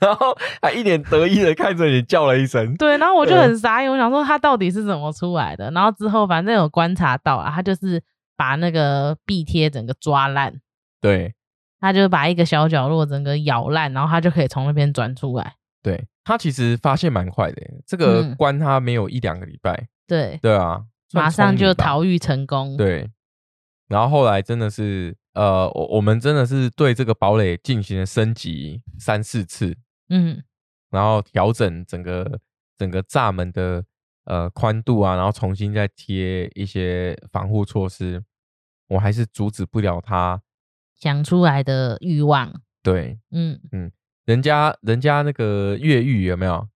[0.00, 5.70] 然后还一脸得意的看着你叫了一声，对，然后我就很傻眼，我想说他到底是怎么出来的？
[5.70, 8.02] 然后之后反正有观察到啊，他就是
[8.36, 10.52] 把那个壁贴整个抓烂，
[11.04, 11.34] 对
[11.78, 15.54] 他就把一个小角落整个咬烂，然后他就可以从那边钻出来。
[15.82, 22.74] 对，他其实发现蛮快的耶，这个嗯关他没有一两个礼拜，对，对啊，算马上就明吧逃狱成功。
[22.78, 23.10] 对，
[23.86, 29.76] 然后后来真的是，呃，我我们真的是对这个堡垒进行了升级三四次，
[30.08, 30.42] 嗯，
[30.88, 32.40] 然后调整整个
[32.78, 33.84] 整个栅门的
[34.24, 38.24] 呃宽度啊，然后重新再贴一些防护措施，
[38.88, 40.40] 我还是阻止不了它。
[40.98, 42.52] 想出来的欲望，
[42.82, 43.90] 对，嗯嗯
[44.24, 46.66] 人家人家那个越狱有没有？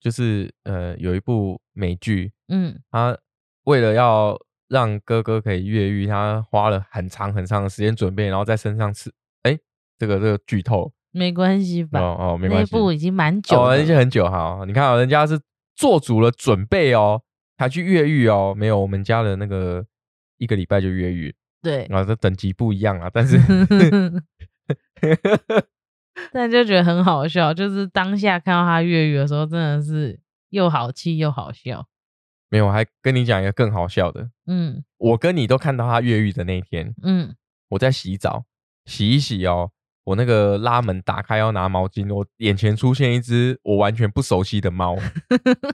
[0.00, 3.16] 就是呃有一部美剧，嗯，他
[3.64, 9.12] 为了要让哥哥可以越狱，他花了很长很长的时间准备，然后在身上吃。
[9.42, 9.58] 哎，
[9.98, 12.00] 这个这个剧透没关系吧？
[12.00, 12.72] 哦哦，没那关系。
[12.72, 14.62] 部已经蛮久哦，了，而且很久哈。
[14.66, 15.38] 你看啊、人家是
[15.74, 17.20] 做足了准备哦，
[17.58, 18.54] 才去越狱哦。
[18.56, 19.84] 没有，我们家的那个
[20.38, 23.10] 一个礼拜就越狱对，啊，这等级不一样啊。
[23.12, 23.38] 但是
[26.32, 30.18] 但就觉得很好笑，就是当下看到他越狱的时候，真的是
[30.50, 31.86] 又好气又好笑。
[32.48, 34.30] 没有，我还跟你讲一个更好笑的。
[34.46, 37.34] 嗯我跟你都看到他越狱的那一天，嗯，
[37.70, 38.44] 我在洗澡，
[38.84, 39.70] 洗一洗哦，
[40.04, 44.96] 我那个拉门打开要拿毛巾，我眼前出现一只我完全不熟悉的猫，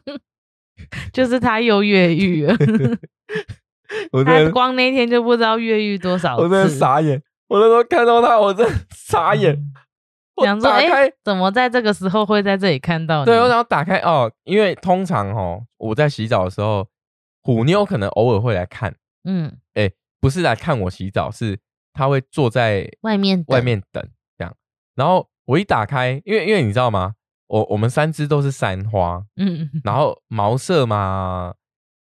[1.13, 2.55] 就是他又越狱了，
[4.13, 6.43] 我光那天就不知道越狱多少次。
[6.43, 9.57] 我真的傻眼，我那时候看到他，我真的傻眼。
[10.37, 13.25] 我想说，哎、怎么在这个时候会在这里看到你？
[13.27, 16.87] 对，我想要打开哦，因为通常哦，我在洗澡的时候，
[17.43, 18.95] 虎妞可能偶尔会来看，
[19.25, 19.57] 嗯，
[20.21, 21.59] 不是来看我洗澡，是
[21.95, 24.55] 她会坐在外面外，面等这样。
[24.95, 27.15] 然后我一打开，因为因为你知道吗？
[27.47, 31.55] 我我们三只都是三花，嗯，然后毛色嘛，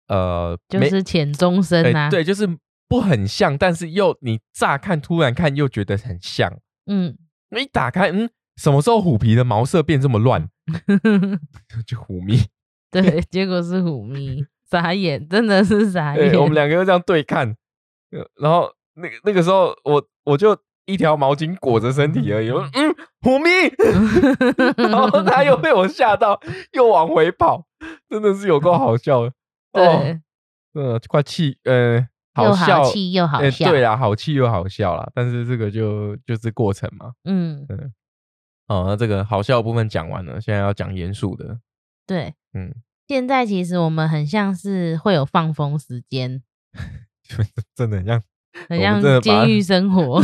[0.08, 2.48] 呃，就是浅中深啊。，哎对，就是
[2.88, 6.52] 不很像，但是又你乍看突然看又觉得很像。
[6.86, 7.18] 嗯，
[7.58, 10.48] 一打开，嗯，什么时候虎皮的毛色变这么乱？
[11.86, 12.46] 就虎咪。
[12.90, 16.32] 对， 结果是虎咪，傻眼，真的是傻眼。
[16.32, 17.56] 对，我们两个又这样对看，
[18.12, 23.50] 呃然后那个那个时候我我就一条毛巾裹着身体而已，我嗯，虎咪，
[24.90, 26.40] 然后他又被我吓到，
[26.72, 27.66] 又往回跑，
[28.10, 29.34] 真的是有够好笑的。
[29.78, 30.00] 哦，
[30.74, 33.70] 对，呃，快气，呃，好笑，好气又好呃笑。
[33.70, 37.14] 对啦，好气又好笑啦，但是这个就就是过程嘛。
[37.24, 37.66] 嗯，
[38.68, 41.60] 哦，那这个好笑的部分讲完了，现在要讲严肃的。
[42.06, 42.34] 对。
[42.54, 42.74] 嗯，
[43.08, 46.42] 现在其实我们很像是会有放风时间，
[47.76, 48.24] 真的很像，
[48.68, 50.22] 很像监狱生活。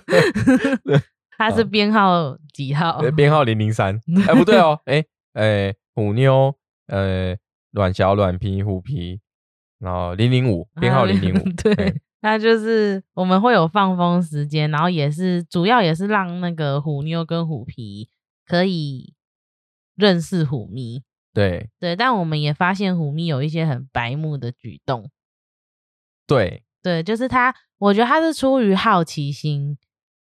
[0.84, 1.00] 对
[1.38, 2.98] 它是编号几号？
[2.98, 6.54] 呃编号零零三，哎，不对哦，哎哎，虎妞，
[6.86, 7.36] 呃，
[7.76, 9.20] 卵小卵皮虎皮，
[9.78, 18.08] 然后零零五，编号零零五，对哎，那就是我们会有放风时间，然后也是主要也是让那个虎妞跟虎皮
[18.46, 19.12] 可以
[19.94, 21.02] 认识虎咪。
[21.34, 25.10] 对对，但我们也发现虎咪有一些很白目的举动。
[26.26, 29.76] 对对，就是他，我觉得他是出于好奇心，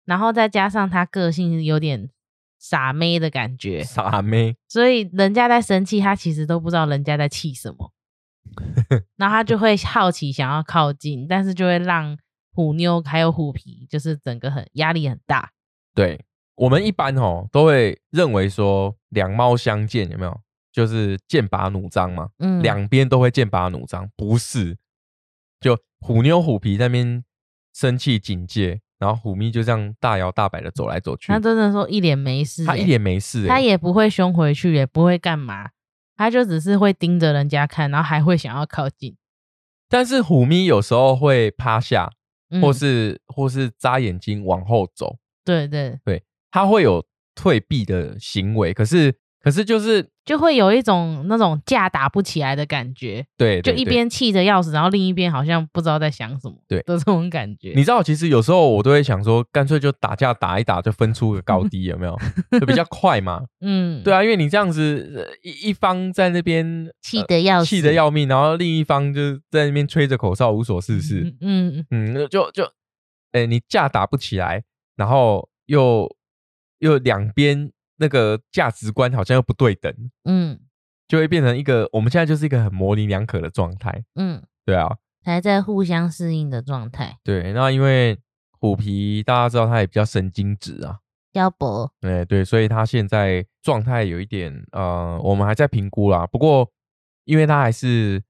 [0.05, 2.09] 然后再加上他个性有点
[2.61, 7.91] 傻妹的感觉，傻妹，所以人家在生气，他其实都不知道人家在气什么，
[9.17, 12.15] 然后他就会好奇想要靠近，但是就会让
[12.53, 15.51] 虎妞还有虎皮，就是整个很压力很大。
[15.95, 16.23] 对
[16.55, 20.39] 我们一般哦都会认为说两猫相见有没有？
[20.71, 24.77] 就是剑拔弩张嘛，嗯，两边都会剑拔弩张，不是？
[25.59, 27.25] 就虎妞虎皮在那边
[27.73, 35.71] 生气警戒，然后虎咪就这样大摇大摆的走来走去他，真的说一脸没事欸，他一脸没事、欸，他也不会凶回去，也不会干嘛，
[36.15, 39.17] 他就只是会盯着人家看，然后还会想要靠近，
[39.89, 42.11] 但是虎咪有时候会趴下，
[42.51, 42.61] 嗯。
[42.61, 45.67] 或是或是眨眼睛往后走，对。
[45.67, 57.73] 对，他会有退避的行为，可是可是就是就会有一种那种架打不起来的感觉，对，就一边气得要死，然后另一边好像不知道在想什么，对的这种感觉。
[57.75, 62.15] 你知道，其实有时候我都会想说，干脆就打架打一打，就分出个高低，有没有？
[62.59, 63.43] 就比较快嘛。
[63.61, 72.63] 嗯，对啊，因为你这样子，呃一一方在那边气得要死，气得要命，然后另一方就在那边吹着口哨无所事事，嗯，嗯嗯，嗯，就就，
[73.31, 74.63] 哎、你架打不起来，
[74.95, 76.07] 然后又
[76.79, 79.93] 又两边那个价值观好像又不对等，
[80.25, 80.59] 嗯
[81.07, 84.03] 就会变成一个我们现在就是一个很模棱两可的状态。
[84.15, 87.19] 嗯，对啊，还在互相适应的状态。
[87.23, 88.17] 对，那因为
[88.59, 90.99] 虎皮大家知道他也比较神经质啊，
[91.33, 96.25] 腰博，对对，所以他现在状态有一点呃，我们还在评估啦。
[96.25, 96.71] 不过，
[97.25, 98.23] 因为他还是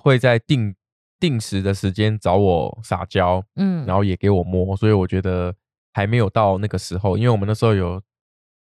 [0.00, 0.74] 会在定
[1.18, 5.54] 定时的时间找我撒娇，嗯，然后也给我摸，所以我觉得
[5.94, 7.16] 还没有到那个时候。
[7.16, 8.00] 因为我们那时候有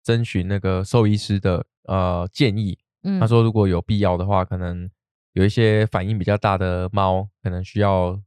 [0.10, 4.90] 征询那个兽医师的呃建议，嗯他说如果有必要的话，可能
[5.34, 8.20] 有一些反应比较大的猫，可能需要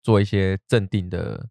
[0.00, 1.48] 做一些镇定的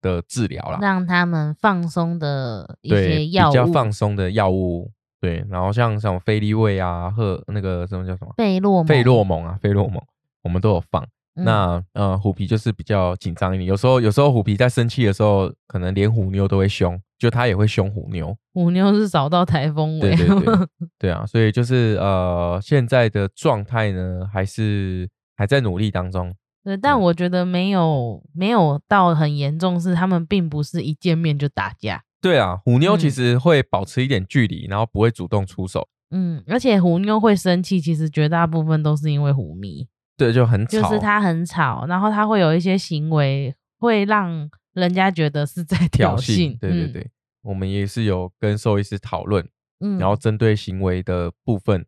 [0.00, 0.78] 的治疗啦。
[0.80, 10.00] 让他们放松的一，些药物比较，放松的药物，对，然后像像菲利卫啊，赫那个什么叫什么费洛蒙，费洛蒙啊，费洛蒙，
[10.42, 11.04] 我们都有放。
[11.34, 18.36] 嗯那呃，虎皮就是比较紧张一点，有时候有时候虎皮在生气的时候，可能连虎妞都会凶，就他也会凶虎妞。
[18.52, 20.54] 虎妞是找到台风尾，对对对
[20.98, 26.34] 对啊，所以就是呃，现在的状态呢，还是还在努力当中。
[26.62, 32.02] 对，但嗯我觉得没有没有到很严重，是他们并不是一见面就打架。
[32.20, 35.88] 对啊，虎妞其嗯实会保持一点距离，然后不会主动出手。
[36.10, 39.88] 嗯，而且虎妞会生气，其实绝大部分都是因为虎迷，
[40.22, 40.80] 对，就很吵。
[40.80, 46.58] 就是他很吵，然后他会有一些行为会让人家觉得是在挑衅。
[46.58, 47.10] 对对对，
[47.42, 49.44] 我们也是有跟兽医师讨论，
[49.80, 51.84] 嗯，嗯，然后针对行为的部分，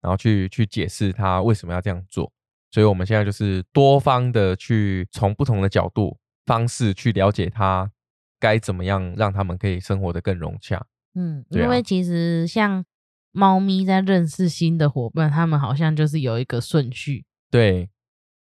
[0.00, 2.32] 然后去去解释他为什么要这样做。
[2.70, 7.90] 所以我们现在就是多方的去从不同的角度方式去了解他
[8.38, 10.84] 该怎么样让他们可以生活的更融洽。
[11.14, 12.84] 嗯，啊因为其实像
[13.32, 17.24] 猫咪在认识新的伙伴，他们好像就是有一个顺序。
[17.50, 17.88] 对，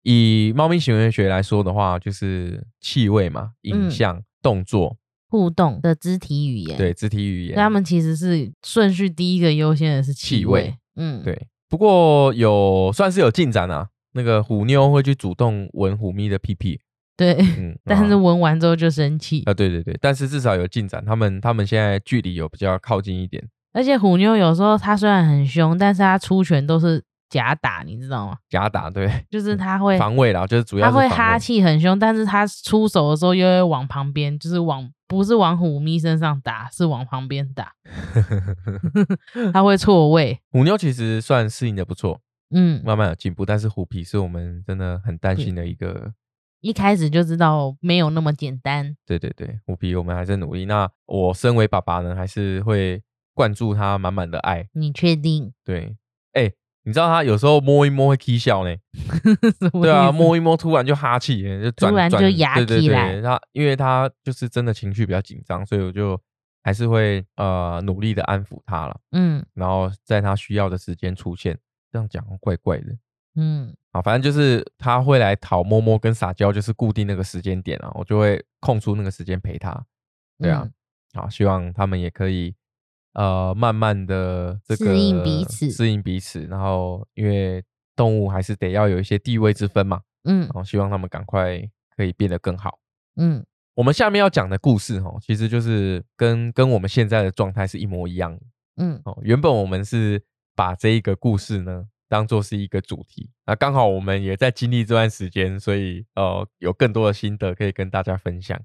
[0.03, 3.91] 以猫咪行为学来说的话，就是气味嘛、影嗯。
[3.91, 4.97] 像、动作，
[5.29, 13.89] 互动的肢体语言，对，肢体语言，所以他们其实是顺序第一个优先的是气气味嗯，，对，不过有算是有进展啊。
[14.15, 16.79] 那个虎妞会去主动闻虎咪的屁屁，
[17.17, 28.37] 对，嗯，但是闻完之后就生气，啊，对对对，但是至少有进展，他们他们现在距离有比较靠近一点，而且虎妞有时候它虽然很凶，但是它出拳都是假打，你知道吗？
[28.51, 37.73] 假打对，就是他会防卫啦，就是主要他会哈气很凶，但是他出手的时候又会往旁边，就是往不是往虎咪身上打，是往旁边打，
[39.55, 40.39] 他会错位。
[40.51, 46.13] 虎妞其实算适应的不错，嗯，慢慢有进步，但是虎皮是我们真的很担心的一个，
[46.61, 48.95] 一开始就知道没有那么简单。
[49.07, 50.67] 对对对，虎皮我们还在努力。
[50.67, 55.55] 那我身为爸爸呢，还是会灌注他满满的爱，你确定？
[55.65, 55.97] 对，
[56.35, 56.53] 哎、
[56.85, 58.75] 你知道他有时候摸一摸会 k 笑呢，
[59.81, 63.13] 对啊，摸一摸突然就哈气，就转突然就转压对对起来。
[63.13, 66.21] 对，他因为他就是真的情绪比较紧张，所以我就
[66.63, 69.45] 还是会呃努力的安抚他了，嗯。
[69.55, 71.59] 然后在他需要的时间出现。
[71.93, 72.87] 这样讲怪怪的。
[73.37, 73.75] 嗯。
[73.91, 79.71] 啊，反正就是他会来讨摸摸跟撒娇，就是固定那个时间点啊，我就会空出那个时间陪他。
[80.39, 80.73] 对啊，嗯。
[81.13, 82.55] 好，希望他们也可以
[83.15, 86.45] 呃慢慢的这个适应彼此适应彼此。
[86.47, 87.63] 然后因为
[87.95, 91.63] 动物还是得要有一些地位之分嘛，嗯然后希望他们赶快
[91.97, 92.79] 可以变得更好。
[93.17, 93.45] 嗯
[93.75, 98.41] 我们下面要讲的故事哦，其实就是跟跟我们现在的状态是一模一样的
[98.77, 99.19] 嗯哦。
[99.23, 100.23] 原本我们是
[100.55, 108.61] 把这一个故事呢当做是一个主题，那刚好我们也在经历这段时间，所以呃有更多的心得可以跟大家分享。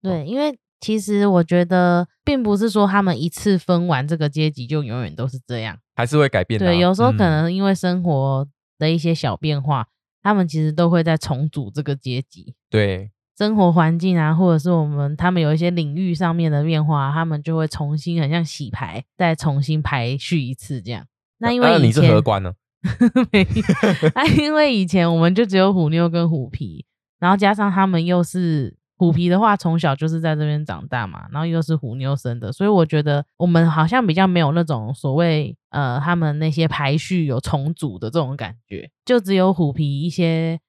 [0.00, 5.78] 对，因为其实我觉得，并不是说他们一次分完这个阶级就永远都是这样。
[5.94, 8.46] 还是会改变的啊、对，有时候可嗯能因为生活
[8.78, 9.86] 的一些小变化，
[10.22, 12.54] 他们其实都会在重组这个阶级。
[12.68, 21.06] 对生活环境啊，或者是我们他们有一些领域上面的变化，他们就会重新很像洗牌，再重新排序一次这样。
[21.38, 22.52] 那因为你是前荷官呢？
[23.30, 26.84] 没有， 那因为以前我们就只有虎妞跟虎皮，
[27.20, 40.60] 然后加上他们又是虎皮的话，从小就是在这边长大嘛，然后又是虎妞生的，所以我觉得我们好像比较没有那种所谓呃他们那些排序有重组的这种感觉，就只有虎皮一些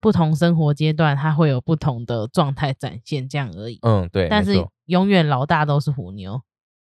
[0.00, 3.78] 不同生活阶段，它会有不同的状态展现这样而已。
[3.82, 6.40] 嗯，对，但是永远老大都是虎妞。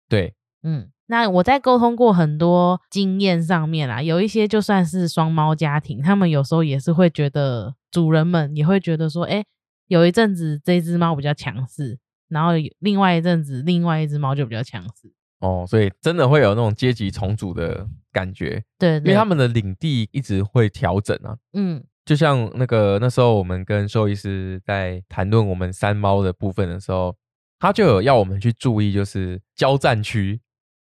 [0.07, 9.43] 对，嗯，那我在沟通过很多经验上面啦，有一些就算是双猫家庭，他们有时候也是会觉得主人们也会觉得说，哎，
[9.89, 11.99] 有一阵子这只猫比较强势，
[12.29, 15.11] 然后另外一阵子另外一只猫就比较强势。
[15.39, 21.37] 哦，所以真的会有那种阶级重组的感觉，对对，因为他们的领地一直会调整啊。
[21.53, 27.15] 嗯就像那个那时候我们跟兽医师在谈论我们山猫的部分的时候，
[27.59, 30.41] 他就有要我们去注意，就是交战区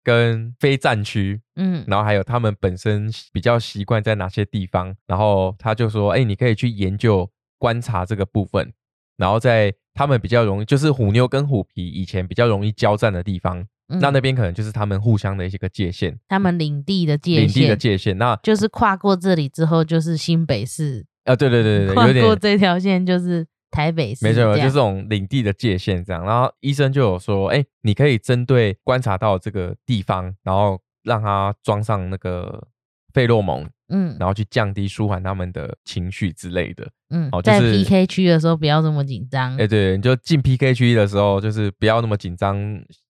[0.05, 8.72] 跟非战区，嗯然后还有他们本身比较习惯在哪些地方，然后他就说，哎，你可以去研究观察这个部分，
[9.20, 18.18] 然后在他们比较容易，就是虎妞跟虎皮以前比较容易交战的地方，嗯那那边可能就是他们互相的一些个界限，他们领地的界限领地的限，界限。
[18.18, 26.24] 那就是跨过这里之后就是新北市，啊，对对对对跨对，有点过这条线就是台北市，没错，就是这种领地的界限这样。
[26.24, 32.68] 然后医生就有说，哎，你可以针对观察到这个地方，然后让它装上那个
[33.12, 36.88] 费洛蒙，嗯然后去降低、舒缓他们的情绪之类的。
[37.10, 42.56] 嗯，在哦就是 PK 区的时候不要这么紧张哎，，对，你就进 PK 区的时候，就是不要那么紧张，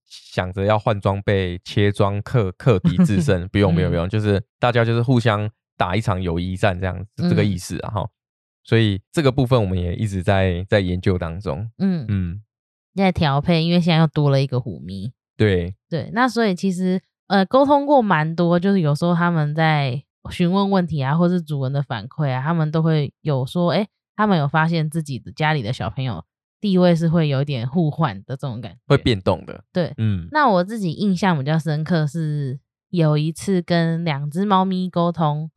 [0.06, 8.08] 想着要换装备、切装、克克敌制胜，不用不用不用，就是大家就是互相打一场友谊战这样，是这个意思啊哈。
[8.62, 11.70] 所以这个部分我们也一直在在研究当中。
[11.78, 12.42] 嗯，嗯，
[12.94, 17.00] 在调配，因为现在又多了一个虎迷，对，对，那所以其实
[17.31, 26.25] 呃沟通过蛮多，就是有时候他们在询问问题啊，或是主人的反馈啊，他们都会有说，哎，他们有发现自己的家里的小朋友
[26.61, 29.62] 地位是会有一点互换的这种感觉，会变动的。
[29.73, 29.95] 对。
[29.97, 32.59] 嗯，那我自己印象比较深刻是
[32.90, 35.51] 有一次跟两只猫咪沟通，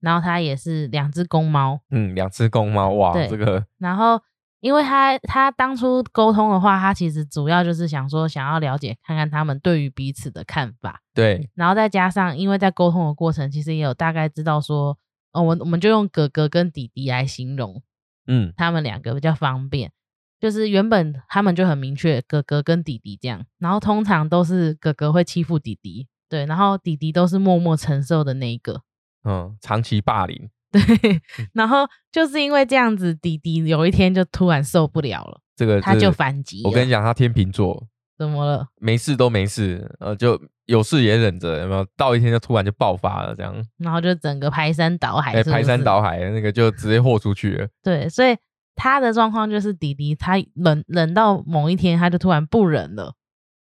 [0.00, 4.20] 然后它也是两只公猫，嗯，两只公猫，哇，这个然后，
[4.60, 14.98] 因为他他当初沟通的话，他其实主要就是想说，想要了解看看他们对于彼此的看法，对，然后再加上，因为在沟通的过程，其实也有大概知道说，
[15.32, 17.82] 哦，我我们就用哥哥跟弟弟来形容
[18.26, 19.92] 嗯，他们两个比较方便。
[20.38, 28.82] 就是原本他们就很明确，哥哥跟弟弟这样，然后通常都是哥哥会欺负弟弟，对，然后弟弟都是默默承受的那一个，
[29.24, 31.20] 嗯，长期霸凌，对，
[31.52, 35.40] 然后就是因为这样子，弟弟有一天就突然受不了了。
[35.56, 36.62] 这个他就反击。
[36.64, 37.86] 我跟你讲，他天秤座，
[38.18, 38.68] 怎么了？
[38.76, 41.86] 没事都没事，呃，就有事也忍着，有没有？
[41.96, 47.68] 到一天就突然就爆发了，这样，然后就整个排山倒海排山倒海，那个就直接豁出去了。
[47.82, 48.36] 对，所以
[48.74, 53.14] 他的状况就是弟弟他忍忍到某一天，他就突然不忍了，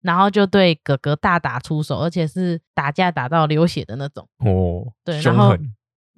[0.02, 4.28] 然后就对哥哥大打出手，而且是打架打到流血的那种。
[4.38, 5.56] 哦，对然后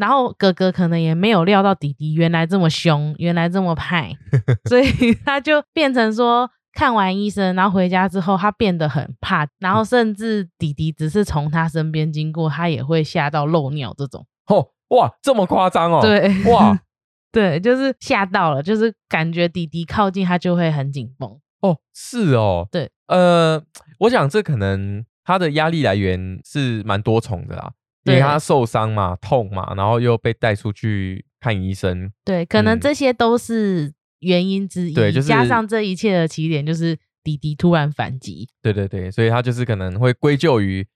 [0.00, 4.16] 然后哥哥可能也没有料到弟弟原来这么凶，原来这么派，
[4.68, 14.26] 所以他就变成说，看完医生，然后回家之后，他变得很怕，然后甚至弟弟只是从他身边经过，他也会吓到漏尿这种。
[14.46, 16.80] 哦，哇，这么夸张哦，，对，哇，
[17.30, 21.38] 对，就是吓到了，就是感觉弟弟靠近他就会很紧绷。
[21.60, 23.62] 哦，是哦，对，呃，
[23.98, 27.70] 我想这可能他的压力来源是蛮多重的啦，
[28.04, 28.20] 因为对。
[28.20, 32.80] 他受伤嘛，痛嘛，然后又被带出去看医生，对，可能嗯。
[32.80, 38.48] 这些都是原因之一，对就是加上这一切的起点就是弟弟突然反击。
[38.62, 40.86] 对对对，所以他就是可能会归咎于，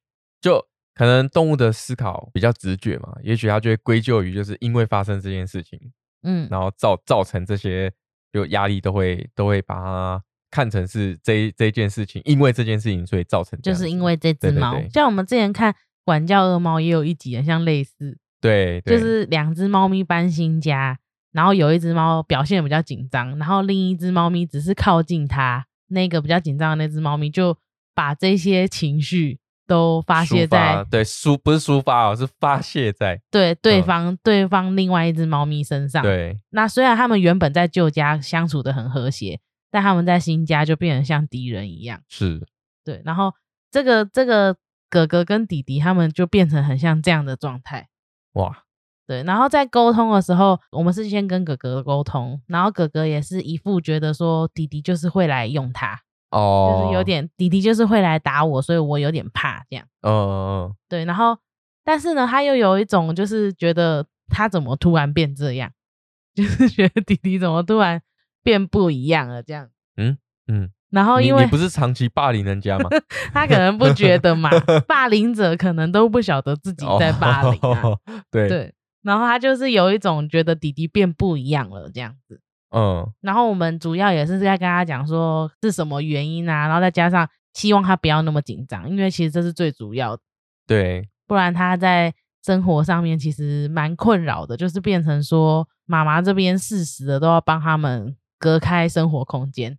[0.40, 0.64] 就
[0.94, 5.78] 可能动物的思考比较直觉嘛，也许他就会归咎于就是因为发生这件事情，
[6.22, 7.92] 嗯，然后造造成这些
[8.32, 14.00] 就压力都会都会把它看成是这这件事情，因为这件事情所以造成就是因。
[14.02, 18.96] 为这只猫，像我们之前看管教恶猫也有一集很像类似，对对。
[18.96, 20.98] 就是两只猫咪搬新家，
[21.32, 27.56] 然后有一只猫表现比较紧张，然后另一只猫咪只是靠近它，那个比较紧张的那只猫咪就
[27.94, 33.84] 把这些情绪都发泄在对抒不是抒发哦，是发泄在 对对嗯。
[33.84, 36.02] 方、对方另外一只猫咪身上。
[36.02, 36.38] 对。
[36.50, 42.02] 那虽然他们原本在旧家相处的很和谐，但他们在新家就变得像敌人一样。
[42.08, 42.46] 是。
[42.84, 43.32] 对，然后
[43.70, 44.54] 这个这个
[44.94, 47.88] 哥哥跟弟弟他们就变成很像这样的状态。
[48.34, 48.62] 哇
[49.08, 59.84] 对，然后在沟通的时候，我们是先跟哥哥沟通，然后哥哥也是一副觉得说弟弟就是会来用他，哦，就是有点弟弟就是会来打我，所以我有点怕这样。
[60.02, 61.36] 嗯嗯对，然后
[61.82, 65.72] 但是呢，他又有一种就是觉得他怎么突然变这样，
[66.36, 68.00] 就是觉得弟弟怎么突然
[68.44, 69.70] 变不一样了这样。
[69.96, 70.16] 嗯
[70.46, 72.88] 嗯，然后因为你你不是长期霸凌人家吗？
[73.34, 74.48] 他可能不觉得嘛，
[74.86, 77.80] 霸凌者可能都不晓得自己在霸凌啊。
[77.82, 77.98] 哦
[78.30, 82.40] 对，对，然后他就是有一种觉得弟弟变不一样了这样子。
[82.76, 90.22] 嗯然后我们主要也是在跟他讲说是什么原因啊，然后再加上希望他不要那么紧张，因为其实这是最主要的，
[90.66, 92.12] 对，不然他在
[92.44, 99.78] 生活上面其实蛮困扰的，就是变成说妈妈这边适时的都要帮他们隔开生活空间。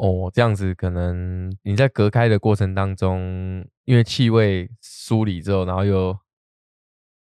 [0.00, 6.18] 哦，这样子可能你在隔开的过程当中，因为气味梳理之后，然后又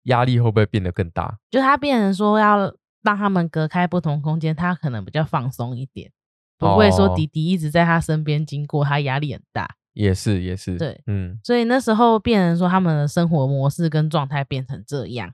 [0.05, 1.37] 压力会不会变得更大？
[1.51, 6.11] 就他变成说要让他们隔开不同空间，他可能比较放松一点，
[6.57, 9.75] 不会说哦弟弟一直在他身边经过，他压力很大。
[9.93, 15.33] 也是也是，对，嗯所以那时候变成说他们的生活模式跟状态变成这样，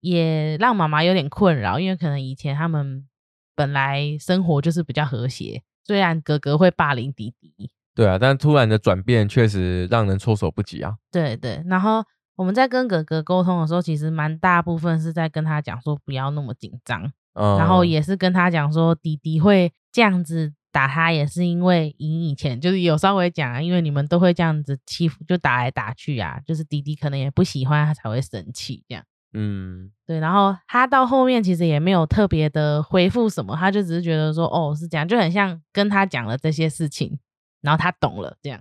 [0.00, 3.06] 也让妈妈有点困扰，因为可能以前他们
[3.54, 10.96] 本来生活就是比较和谐，虽然哥哥会霸凌弟弟，对啊，但突然的转变确实让人措手不及啊。
[11.10, 12.04] 对对，然后
[12.36, 29.02] 我们在跟哥哥沟通的时候，其实蛮大部分是在跟他讲说不要那么紧张，嗯，然后也是跟他讲说弟弟会这样子打他，也是因为你以前就是有稍微讲啊，因为你们都会这样子欺负，就打来打去啊，就是弟弟可能也不喜欢他才会生气这样。
[29.32, 37.18] 嗯对，然后他到后面其实也没有特别的回复什么，他就只是觉得说，哦，是这样，就很像跟他讲了这些事情，
[37.60, 38.60] 然后他懂了这样。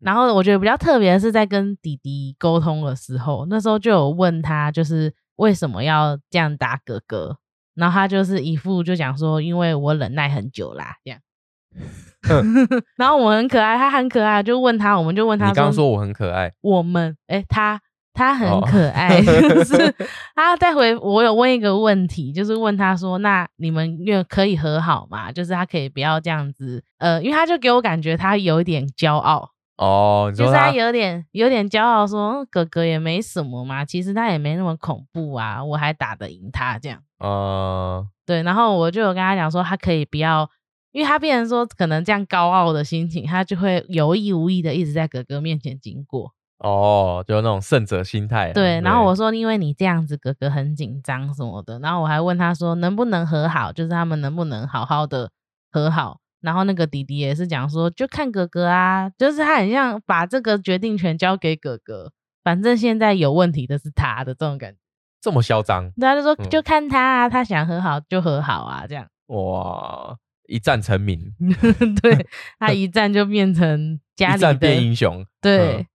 [0.00, 7.38] 然后我觉得比较特别的是在跟弟弟沟通的时候，那时候就有问他，就是为什么要这样打哥哥，
[7.74, 11.20] 然后他就是一副就讲说，因为我忍耐很久啦，这样。
[12.96, 17.80] 然后我很可爱，他很可爱，就问他，我们就问他你刚刚说我很可爱，我们，哎、他
[18.14, 19.94] 他很哦可爱，就 是
[20.36, 25.32] 他带回我有问一个问题，就是问他说，那你们愿可以和好吗？
[25.32, 37.00] 就是他可以不要这样子，呃，因为他就给我感觉他有一点骄傲，哦，就是他有点有点骄傲说，嗯哥哥也没什么嘛，其实他也没那么恐怖啊，我还打得赢他这样。
[37.18, 40.48] 呃，对，然后我就有跟他讲说，他可以不要，
[40.92, 46.32] 因为他变成说可能这样高傲的心情，他就会有意无意的一直在哥哥面前经过。
[46.64, 48.52] 哦，就那种胜者心态啊。
[48.54, 55.30] 对，然后我说，因为你这样子，哥哥很紧张什么的，然后我还问他说，能不能和好，就是他们能不能好好的
[55.70, 56.20] 和好。
[56.40, 62.12] 然后那个弟弟也是讲说，就看哥哥啊，就是他很像把这个决定权交给哥哥，
[62.42, 64.78] 反正现在有问题的是他的这种感觉。
[65.20, 69.06] 这么嚣张，他就说嗯就看他啊，他想和好就和好啊，这样。
[69.28, 70.14] 哇，
[70.46, 71.32] 一战成名，
[72.02, 72.26] 对
[72.60, 75.24] 他一战就变成 家里一战变的英雄。
[75.40, 75.86] 对，嗯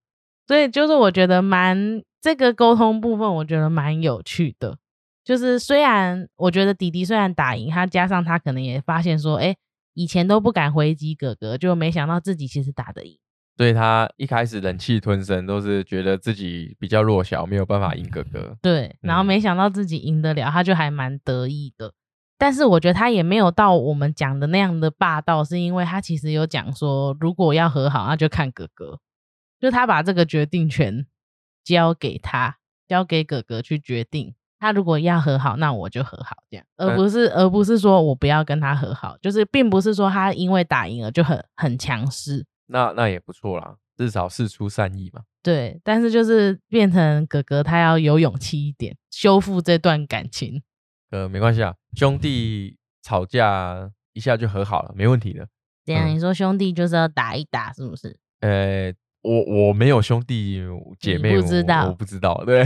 [0.50, 4.80] 所以就是我觉得蛮这个沟通部分，我觉得蛮有趣的。
[5.24, 9.56] 就是虽然我觉得弟弟虽然打赢他，加上他可能也发现说，哎，
[9.93, 13.16] 以前都不敢回击哥哥，就没想到自己其实打得赢。
[13.58, 18.58] 所以他一开始忍气吞声，都是觉得自己比较弱小，没有办法赢哥哥。
[18.60, 21.93] 对，然后嗯没想到自己赢得了，他就还蛮得意的。
[22.39, 28.97] 但是我觉得他也没有到我们讲的那样的霸道，是因为他其实有讲说，如果要和好，那就看哥哥，
[29.60, 31.05] 就他把这个决定权
[31.64, 32.57] 交给他，
[32.88, 34.34] 交给哥哥去决定。
[34.62, 45.22] 他如果要和好，那我就和好，这样，而嗯不是、而不是说我不要跟他和好，就是并不是说他因为打赢了就很很强势，那那也不错啦，至少事出善意嘛。
[45.41, 50.62] 对，但是就是变成哥哥他要有勇气一点，修复这段感情。
[51.12, 55.47] 呃，没关系啊，兄弟吵架一下就和好了，没问题的。
[55.86, 58.20] 这样嗯你说兄弟就是要打一打，是不是？
[58.41, 60.61] 呃，我我没有兄弟
[60.99, 62.41] 姐妹，你不知道我不知道。
[62.45, 62.65] 对，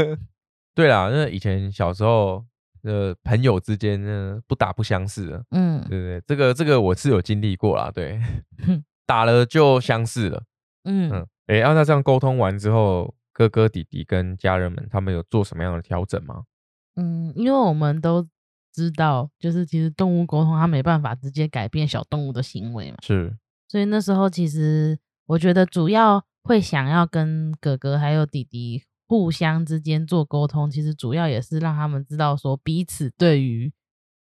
[0.74, 2.44] 对啦，那以前小时候，
[2.82, 6.22] 呃，朋友之间呢不打不相识了，嗯对不对？
[6.26, 8.20] 这个这个我是有经历过啦，对
[8.66, 10.42] 哼， 打了就相识了。
[10.84, 16.42] 嗯嗯，诶，啊，那这样沟通完之后，哥哥弟弟跟家人们他们有做什么样的调整吗？
[16.96, 18.26] 嗯，因为我们都
[18.72, 23.34] 知道，就是其实动物沟通它没办法直接改变小动物的行为嘛，是，
[23.68, 24.96] 所以那时候其实
[25.26, 33.72] 我觉得主要会想要跟哥哥还有弟弟互相之间做沟通，其实主要也是让他们知道说彼此对于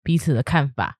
[0.03, 0.97] 彼此的看法。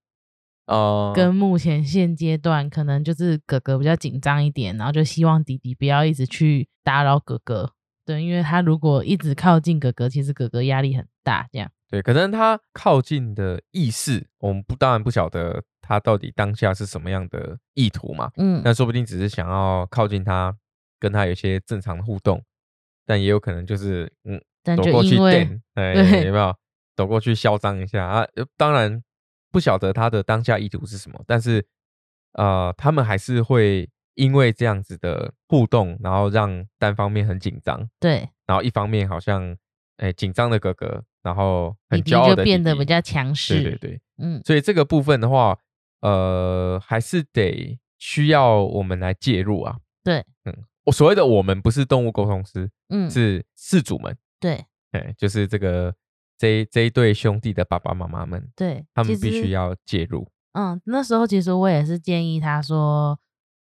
[0.66, 7.72] 哦，跟目前现阶段可能就是哥哥比较紧张一点，然后就希望弟弟不要一直去打扰哥哥。
[8.06, 11.48] 对，因为他如果一直靠近哥哥，其实哥哥压力很大。
[11.52, 18.32] 这样，对，可能他靠近的意识，我们不当然不晓得他到底当下是什么样的意图嘛。
[18.38, 20.56] 嗯那说不定只是想要靠近他，
[21.00, 22.44] 跟他有一些正常的互动。
[23.06, 26.54] 但也有可能就是嗯，但就走过去因为电，哎，对有没有
[26.94, 28.22] 走过去嚣张一下啊？
[28.36, 29.02] 呃当然
[29.50, 31.66] 不晓得他的当下意图是什么，但是
[32.34, 39.56] 呃，他们还是会因为这样子的互动，然后让单方面很紧张，对，然后一方面好像
[39.98, 43.64] 哎紧张的哥哥，然后弟弟很骄傲就的变得比较强势。
[43.64, 45.58] 对对对，嗯，所以这个部分的话，
[46.02, 49.78] 呃，还是得需要我们来介入啊。
[50.04, 50.54] 对，嗯，
[50.86, 55.94] 我所谓的我们不是动物沟通师，嗯，是饲主们，对哎，就是这个
[56.38, 60.28] 这这一对兄弟的爸爸妈妈们，对，他们必须要介入。
[60.54, 63.20] 嗯，那时候其实我也是建议他说，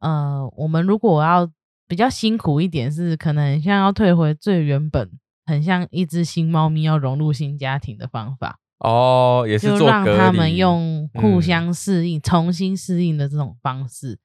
[0.00, 1.50] 呃，我们如果要
[1.88, 5.10] 比较辛苦一点，是可能很像要退回最原本，
[5.46, 14.18] 很像一只新猫咪要融入新家庭的方法，哦，也是就做隔让他们离用互嗯相适应、重新适应的这种方式。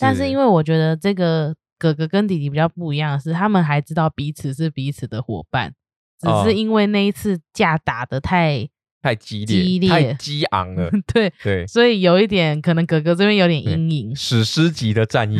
[0.00, 5.74] 但是因为为我觉得这个哥哥跟弟弟比较不一样的是，他们还知道彼此是彼此的伙伴，
[6.20, 8.68] 只哦是因为那一次架打的太
[9.02, 14.16] 太激烈、激烈太激昂了，对，对，所以有一点可能哥哥这边有点对阴影。
[14.16, 15.38] 史诗级的战役，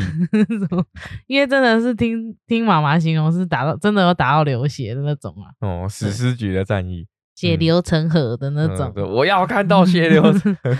[1.26, 7.06] 因为真的是听听妈妈形容是打到真的有打到流血的那种啊，哦，史诗级的战役
[7.38, 8.86] 血嗯流成河的那种。
[8.88, 10.76] 嗯对我要看到血流成河。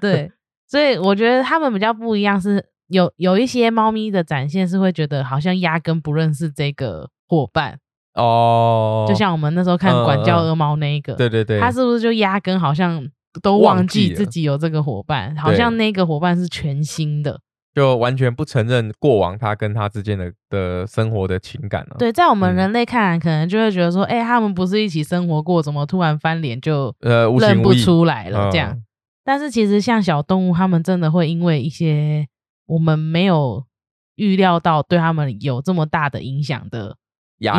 [0.00, 0.32] 对，
[0.66, 7.78] 所以我觉得他们比较不一样是，有有一些猫咪的展现是会觉得好像压根不认识这个伙伴，
[8.14, 13.06] 哦，就像我们那时候看嗯管教嗯鹅猫那一个，对对对，他是不是就压根好像
[13.42, 17.38] 都忘忘记自己有这个伙伴，好像那个伙伴是全新的。
[17.78, 21.96] 就完全不承认过往他跟他之间的的生活的情感了。
[21.98, 28.50] 对，在我们嗯人类看来，可能就会觉得说，哎、他们不是一起生活过，怎么突然翻脸就呃，认不出来了？
[28.50, 28.72] 这样。
[28.72, 28.84] 嗯
[29.24, 32.26] 但是其实像小动物，他们真的会因为一些
[32.64, 33.62] 我们没有
[34.14, 36.96] 预料到对他们有这么大的影响的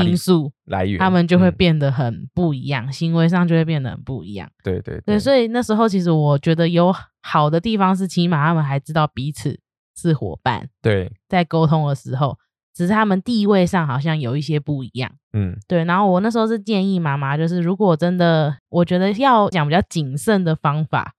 [0.03, 4.49] 因素，来源，他们就会嗯变得很不一样，行为上就会变得很不一样。
[4.63, 6.91] 对对对，所以那时候其实我觉得有
[7.21, 9.59] 好的地方是，起码他们还知道彼此
[9.99, 12.37] 是伙伴，对，在沟通的时候，
[12.73, 15.11] 只是他们地位上好像有一些不一样。
[15.33, 21.13] 嗯对，然后我那时候是建议妈妈，就是如果真的，我觉得要讲比较谨慎的方法，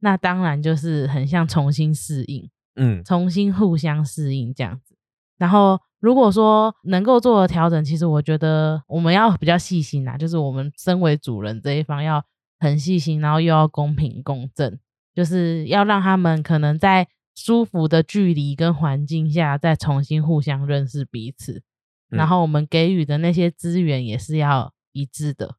[0.00, 4.96] 那当然就是很像重新适应，嗯重新互相适应这样子。
[5.38, 12.24] 然后如果说能够做的调整，其实我觉得我们要比较细心啊，就是我们身为主人这一方要
[12.58, 14.78] 很细心，然后又要公平公正，
[15.14, 21.62] 就是要让他们可能在舒服的距离跟环境下，再重新互相认识彼此。
[22.08, 25.56] 然嗯后我们给予的那些资源也是要一致的，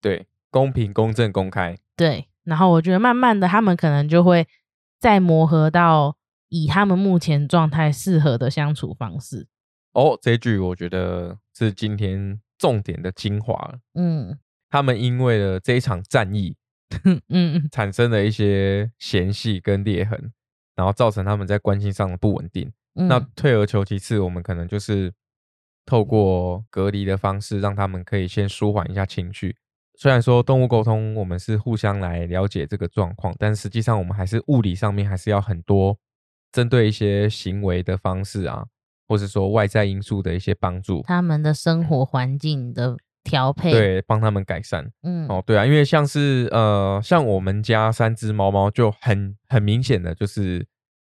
[0.00, 2.28] 对，公平、公正、公开，对。
[2.44, 4.46] 然后我觉得慢慢的，他们可能就会
[5.00, 6.16] 再磨合到
[6.48, 9.48] 以他们目前状态适合的相处方式。
[9.92, 13.78] 哦，这句我觉得是今天重点的精华了。
[13.94, 14.38] 嗯
[14.68, 16.56] 他们因为了这一场战役，
[17.04, 20.32] 嗯嗯，产生了一些嫌隙跟裂痕，
[20.76, 22.72] 然后造成他们在关系上的不稳定。
[22.94, 25.12] 嗯那退而求其次，我们可能就是
[25.84, 29.56] 透过隔离的方式，让他们可以先舒缓一下情绪。
[29.98, 35.98] 虽然说动物沟通，我们是互相来了解这个状况，但实际上我们还是物理上面还是要很多
[36.52, 38.66] 针对一些行为的方式啊，
[39.08, 42.96] 或是说外在因素的一些帮助，他们的生活环境的
[43.26, 44.88] 调配，，对，帮他们改善。
[45.02, 50.64] 嗯哦，对啊，因为像是呃，像我们家三只猫猫就很很明显的就是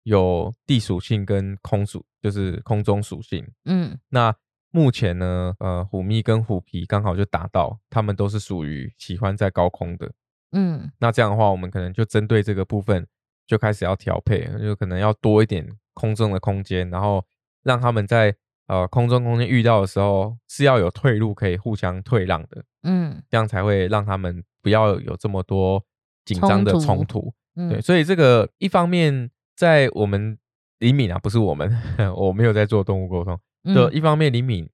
[0.04, 3.44] 有地属性跟空属，就是空中属性。
[3.64, 4.34] 嗯那
[4.70, 10.10] 目前呢，呃，虎咪跟虎皮刚好就达到，它们都是属于喜欢在高空的。
[10.52, 13.06] 嗯那这样的话，我们可能就针对这个部分
[13.46, 17.24] 就开始要调配，就可能要多一点空中的空间，然后
[17.62, 18.34] 让他们在
[18.66, 22.64] 呃空中空间遇到的时候是要有退路可以互相退让的。
[22.82, 25.84] 嗯这样才会让他们不要有这么多
[26.24, 27.34] 紧张的冲突冲突。
[27.56, 30.36] 嗯，对，所以这个一方面在我们
[30.78, 31.70] 李敏啊，不是我们，
[32.16, 33.38] 我没有在做动物沟通。
[33.74, 34.68] 就嗯一方面，李敏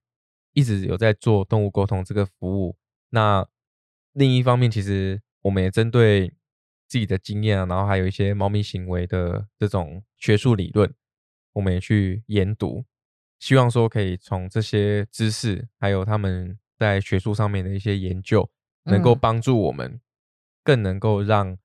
[0.53, 2.75] 一直有在做动物沟通这个服务。
[3.11, 3.47] 那
[4.13, 6.33] 另一方面，其实我们也针对
[6.87, 10.91] 自己的经验啊，然后还有一些猫咪行为的这种学术理论，
[11.53, 12.83] 我们也去研读，
[13.41, 18.47] 希望说可以从这些知识，还有他们在学术上面的一些研究，
[18.83, 19.99] 能够嗯帮助我们
[20.63, 21.57] 更能够让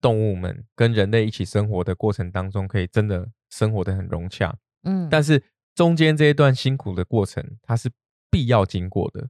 [0.00, 4.58] 动物们跟人类一起生活的过程当中，可以真的生活的很融洽。
[4.82, 5.40] 嗯，但是
[5.76, 7.88] 中间这一段辛苦的过程，它是
[8.28, 9.28] 必要经过的。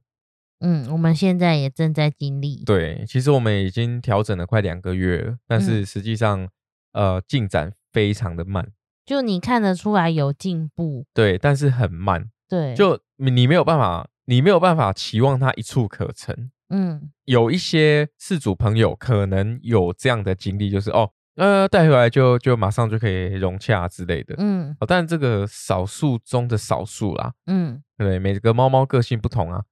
[0.61, 6.49] 嗯，我们现在也正在经历，对，其实我们已经调整了快两个月了，但嗯是实际上，
[6.93, 8.71] 呃，进展非常的慢。
[9.05, 12.29] 就你看得出来有进步，对，但是很慢。
[12.47, 16.51] 对，就你没有办法，你没有办法期望它一触可成。
[16.69, 24.35] 嗯有一些事主朋友可能有这样的经历，就是哦，呃，带回来就就马上就可以融洽之类的。
[24.37, 29.63] 嗯哦，但这个少数中的少数啦，嗯，对，每个猫猫个性不同啊，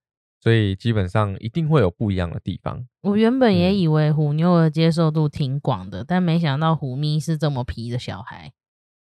[0.42, 2.86] 所以基本上一定会有不一样的地方。
[3.02, 8.52] 我原本也嗯以为虎妞的接受度挺广的，但没想到虎咪是这么皮的小孩。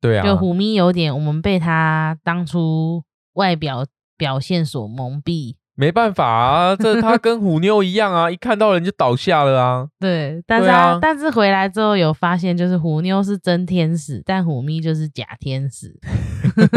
[0.01, 3.85] 对啊，就虎咪有点，我们被他当初外表
[4.17, 5.55] 表现所蒙蔽。
[5.75, 9.87] 没办法啊，这他跟虎妞一样啊，一看到人就倒下了啊。
[9.97, 15.97] 对，但是啊但是回来之后有发现，就是虎妞是真天使，但虎咪就是假天使。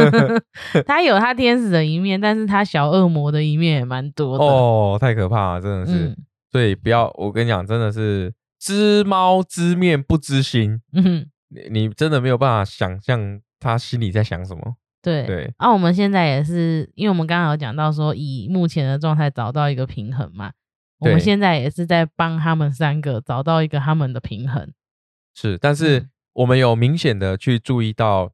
[0.87, 4.45] 他有他天使的一面，但是他小恶魔的一面也蛮多的。
[4.45, 6.09] 哦，太可怕了，真的是。
[6.09, 6.16] 嗯
[6.53, 14.77] 所以不要，我跟你讲，真的是知猫知面不知心，嗯，你你真的没有办法想象他心里在想什么。
[15.03, 20.53] 对对，啊，我们现在也是，因为我们刚刚有讲到说，以目前的状态找到一个平衡嘛。
[20.99, 24.73] 我们现在也是在帮他们三个找到一个他们的平衡。
[25.35, 28.31] 是，但是嗯我们有明显的去注意到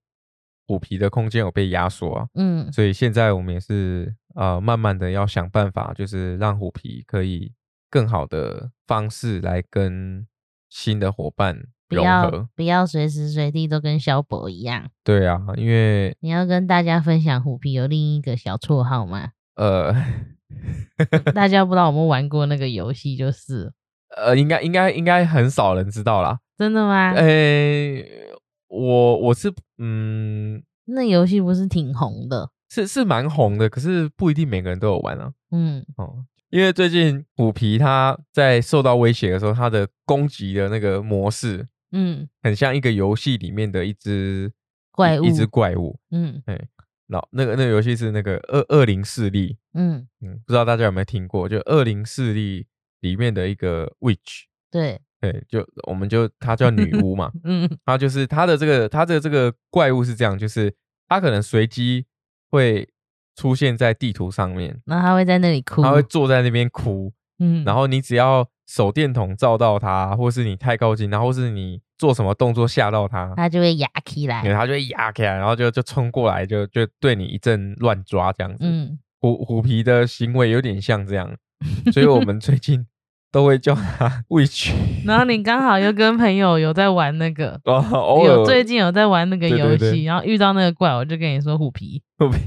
[0.66, 7.55] 虎皮的空间有被压缩啊，嗯所以现在我们也是呃慢慢的要想办法，就是让虎皮可以
[7.89, 10.27] 更好的方式来跟
[10.69, 12.49] 新的伙伴融不要。
[12.55, 14.89] 不要随时随地都跟小宝一样。
[15.03, 19.30] 对啊，因为你要跟大家分享虎皮有另一个小绰号吗？
[19.57, 19.95] 呃
[21.34, 23.72] 大家不知道我们玩过那个游戏，就是
[24.16, 26.39] 呃，应该应该应该很少人知道啦。
[26.57, 27.12] 真的吗？
[27.12, 28.05] 诶、
[28.68, 32.51] 我我是嗯那游戏不是挺红的？
[32.70, 35.30] 是是蛮红的，可是不一定每个人都有玩啊。
[35.51, 42.28] 嗯哦，因为最近虎皮它在受到威胁的时候，它的攻击的那个模式嗯。
[42.43, 44.53] 很像一个游戏里面的一只
[44.91, 45.99] 怪物一一只怪物。
[46.11, 46.43] 嗯。
[46.47, 46.68] 哎，
[47.07, 51.49] 那那个那个游戏是那个恶恶灵势力，嗯，嗯，不知道大家有没有听过？
[51.49, 52.66] 就恶灵势力
[53.01, 57.68] 里面的一个 witch，对，对，就我们就她叫女巫嘛， 嗯。
[57.84, 60.74] 它就是它的这个它的这个怪物是这样，就是
[61.09, 62.05] 它可能随机
[62.51, 62.89] 会
[63.36, 74.43] 出现在地图上面，那它会在那里哭，它会坐在那边哭，嗯，然后你只要手电筒照到它，或是你太靠近，然后或是你做什么动作吓到它，它就会压起对来。
[74.55, 78.59] 它就会压起来，然后就就冲过来，就就对你一阵乱抓这样子。
[78.61, 81.34] 嗯，虎虎皮的行为有点像这样，
[81.93, 82.86] 所以我们最近
[83.32, 84.72] 都会叫它 witch。
[85.07, 92.03] 然后你刚好又跟朋友有在玩那个，哦，偶尔有最近有在玩那个游戏，对对对然后遇到那个怪，我就跟你说虎皮。
[92.18, 92.39] 虎皮。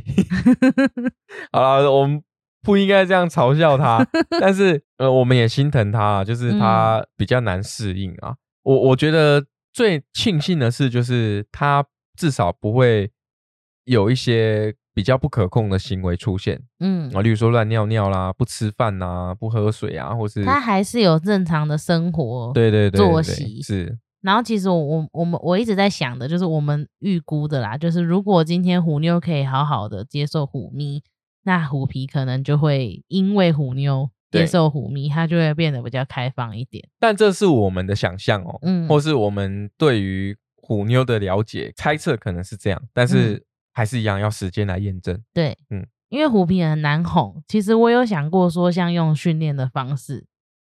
[1.51, 2.21] 好了，我们
[2.63, 4.05] 不应该这样嘲笑他，
[4.39, 8.35] 但是呃，我们也心疼他啊，就是他比较难适应啊。
[8.63, 9.43] 我我觉得
[9.73, 11.83] 最庆幸的是，就是他
[12.17, 13.11] 至少不会
[13.85, 22.51] 有一些比较不可控的行为出现嗯，啊，例如说乱尿尿啦、不吃饭呐、不喝水啊，或是他还是有正常的生活。
[22.53, 31.01] 对对对对作息是然后其实我我我们我一直在想的就是我们预估的啦，就是如果今天虎妞可以好好的接受虎咪，
[31.43, 36.87] 那虎皮可能就会因为虎妞对接受虎咪，它就会变得比较开放一点。
[36.99, 45.21] 但这是我们的想象哦，嗯，或是我们对于虎妞的了解猜测可能是这样，但是还是一样要时间来验证。
[45.33, 47.43] 对，嗯，因为虎皮很难哄。
[47.47, 50.25] 其实我有想过说，像用训练的方式，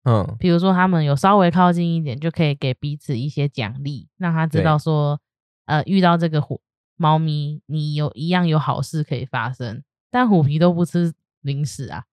[0.04, 5.20] 嗯，比如说他们有稍微靠近一点，就可以给彼此一些奖励，让他知道说，
[5.66, 6.60] 呃，遇到这个虎
[6.98, 9.84] 猫咪，你有一样有好事可以发生。
[10.16, 12.06] 但虎皮都不吃零食啊，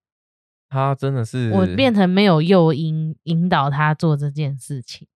[0.67, 5.07] 他真的是我变成没有诱因引导他做这件事情。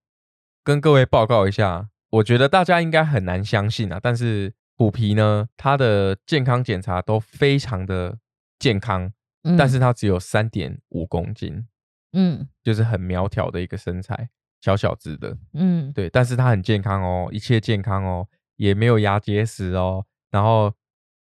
[0.64, 8.18] 跟各位报告一下，我觉得大家应该很难相信啊，但是虎皮呢，它的健康检查都非常的
[8.58, 9.12] 健康，
[9.44, 11.68] 嗯，但是它只有三点五公斤，
[12.14, 12.48] 嗯。
[12.64, 14.30] 就是很苗条的一个身材，
[14.62, 15.92] 小小只的，嗯。
[15.92, 20.74] 对，但是它很健康哦，一切健康哦，也没有牙结石哦，然后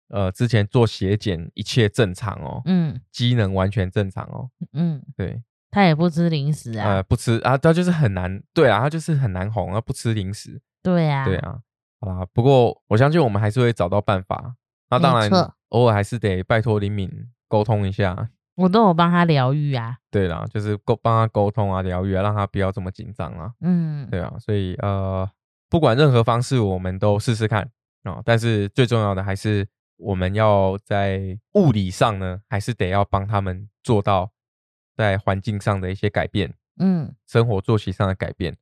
[0.09, 5.41] 呃，之前做血检一切正常哦，嗯机能完全正常哦，嗯，对，
[5.71, 11.59] 他也不吃零食啊，呃，不吃啊，他就是很难，对啊，他就是很难哄啊，不吃零食，对啊，对啊，
[11.99, 14.55] 好啦，不过我相信我们还是会找到办法，
[14.89, 15.29] 那当然
[15.69, 17.09] 偶尔还是得拜托林敏
[17.47, 25.27] 沟通一下， 我都有帮他疗愈啊，对啦，就是沟帮他沟通啊，疗愈啊，让他不要这么紧张啊，嗯，对啊，所以呃，
[25.69, 27.63] 不管任何方式，我们都试试看。
[28.03, 28.21] 啊、哦。
[28.23, 29.67] 但是最重要的还是
[29.97, 34.31] 我们要在物理上呢，还是得要帮他们做到
[34.95, 38.55] 在环境上的一些改变，嗯生活作息上的改变。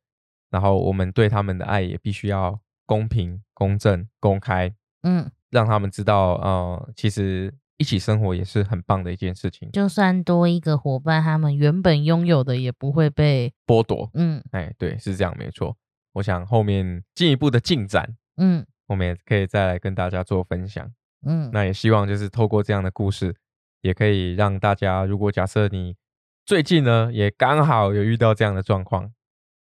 [0.50, 14.10] 然后我们对他们的爱也必须要公平、公正、公开，嗯让他们知道，呃，其实一起生活也是很棒的一件事情，就算多一个伙伴，他们原本拥有的也不会被剥夺。
[14.14, 15.76] 嗯哎，对，是这样，没错。
[16.14, 20.92] 我想后面进一步的进展，嗯我们也可以再来跟大家做分享。
[21.26, 23.36] 嗯，那也希望就是透过这样的故事，
[23.82, 25.96] 也可以让大家，如果假设你
[26.46, 29.12] 最近呢也刚好有遇到这样的状况，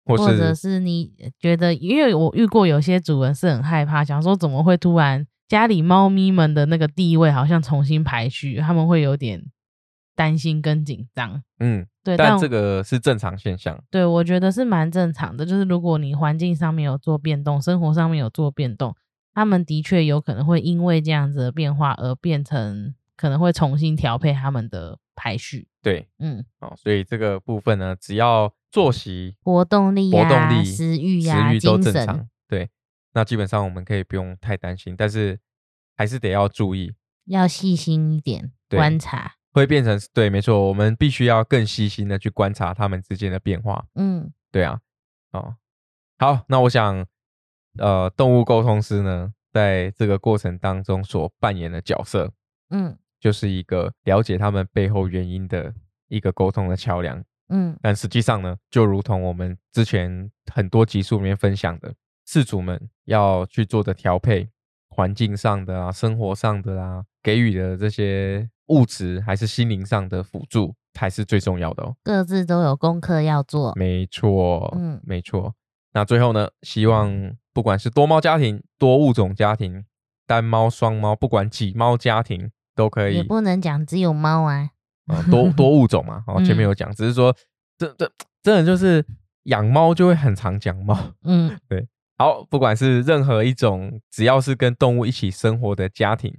[0.06, 9.44] 或或者是是你觉得，因为我遇过有些主人是很害怕，想说怎么会突然家里猫咪们的那个地位好像重新排序，他们会有点
[10.16, 11.44] 担心跟紧张。
[11.60, 13.84] 嗯，对，但但这个是正常现象。
[13.92, 15.46] 对我觉得是蛮正常的。
[15.46, 18.96] 就是如果你环境上面有做变动，生活上面有做变动，
[19.34, 25.68] 他们的确有可能会因为这样子的变化而变成可能会重新调配他们的排序。
[25.82, 32.70] 对，嗯，哦，所以这个部分呢，只要作息、活动力呀、活动力、食欲食呀、欲都，正常，对，
[33.14, 35.40] 那基本上我们可以不用太担心，但是
[35.98, 36.94] 还是得要注意，
[37.26, 39.34] 要细心一点对观察。
[39.54, 43.86] 会变成对，没错，我们必须要更细心的去观察他们之间的变化。
[43.96, 44.80] 嗯对啊，
[45.32, 45.56] 哦，
[46.18, 47.06] 好，那我想，
[47.78, 52.32] 呃，动物沟通师呢，在这个过程当中所扮演的角色，
[52.70, 55.74] 嗯就是一个了解他们背后原因的
[56.08, 57.24] 一个沟通的桥梁。
[57.50, 61.94] 嗯但实际上呢，就如同我们之前很多集数里面分享的，
[62.28, 64.50] 饲主们要去做的调配，
[64.90, 71.96] 环境上的啊，生活上的啊，给予的这些物质还是心灵上的辅助，才是最重要的哦。
[72.04, 73.74] 各自都有功课要做。
[73.76, 75.54] 没错，嗯没错。
[75.94, 77.12] 那最后呢，希望
[77.54, 79.86] 不管是多猫家庭、多物种家庭、
[80.26, 84.70] 单猫、双猫，不管几猫家庭，都可以也不能讲只有猫啊。
[85.08, 86.24] 呃多多物种嘛。
[86.28, 87.36] 哦，前面嗯有讲，只是说
[87.78, 88.10] 这这
[88.42, 89.06] 真的就是
[89.44, 90.98] 养猫就会很常讲猫。
[91.24, 91.88] 嗯 对
[92.18, 96.38] 好，不管是任何一种，只要是跟动物一起生活的家庭，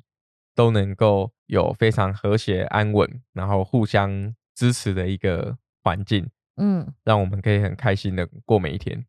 [0.54, 6.30] 都能够有非常和谐安稳，然后互相支持的一个环境。
[6.56, 9.04] 嗯，让我们可以很开心的过每一天。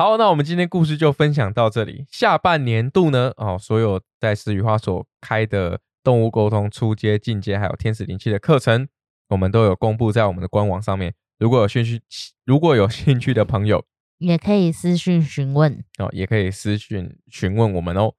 [0.00, 2.06] 好，那我们今天故事就分享到这里。
[2.10, 8.88] 下半年度呢，哦，所有在石雨花所开的动物沟通初阶、进阶，还有天使灵气的课程，
[9.28, 11.12] 我们都有公布在我们的官网上面。
[11.38, 12.00] 如果有兴趣，
[12.46, 13.84] 如果有兴趣的朋友
[14.16, 15.84] 也可以私讯询问。
[15.98, 18.14] 哦，也可以私讯询问我们哦。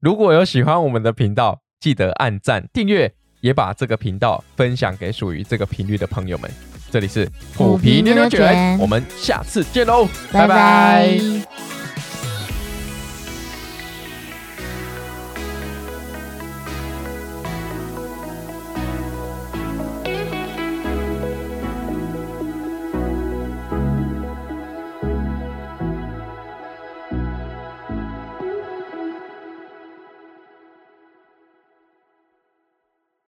[0.00, 6.50] 如果有喜欢我们的频道，记得按赞、订阅，也把这个频道分享给属于这个频率的朋友们。
[6.92, 7.26] 这里是
[7.56, 10.48] 虎皮牛牛卷，我们下次见喽，拜拜。
[10.48, 11.71] 拜拜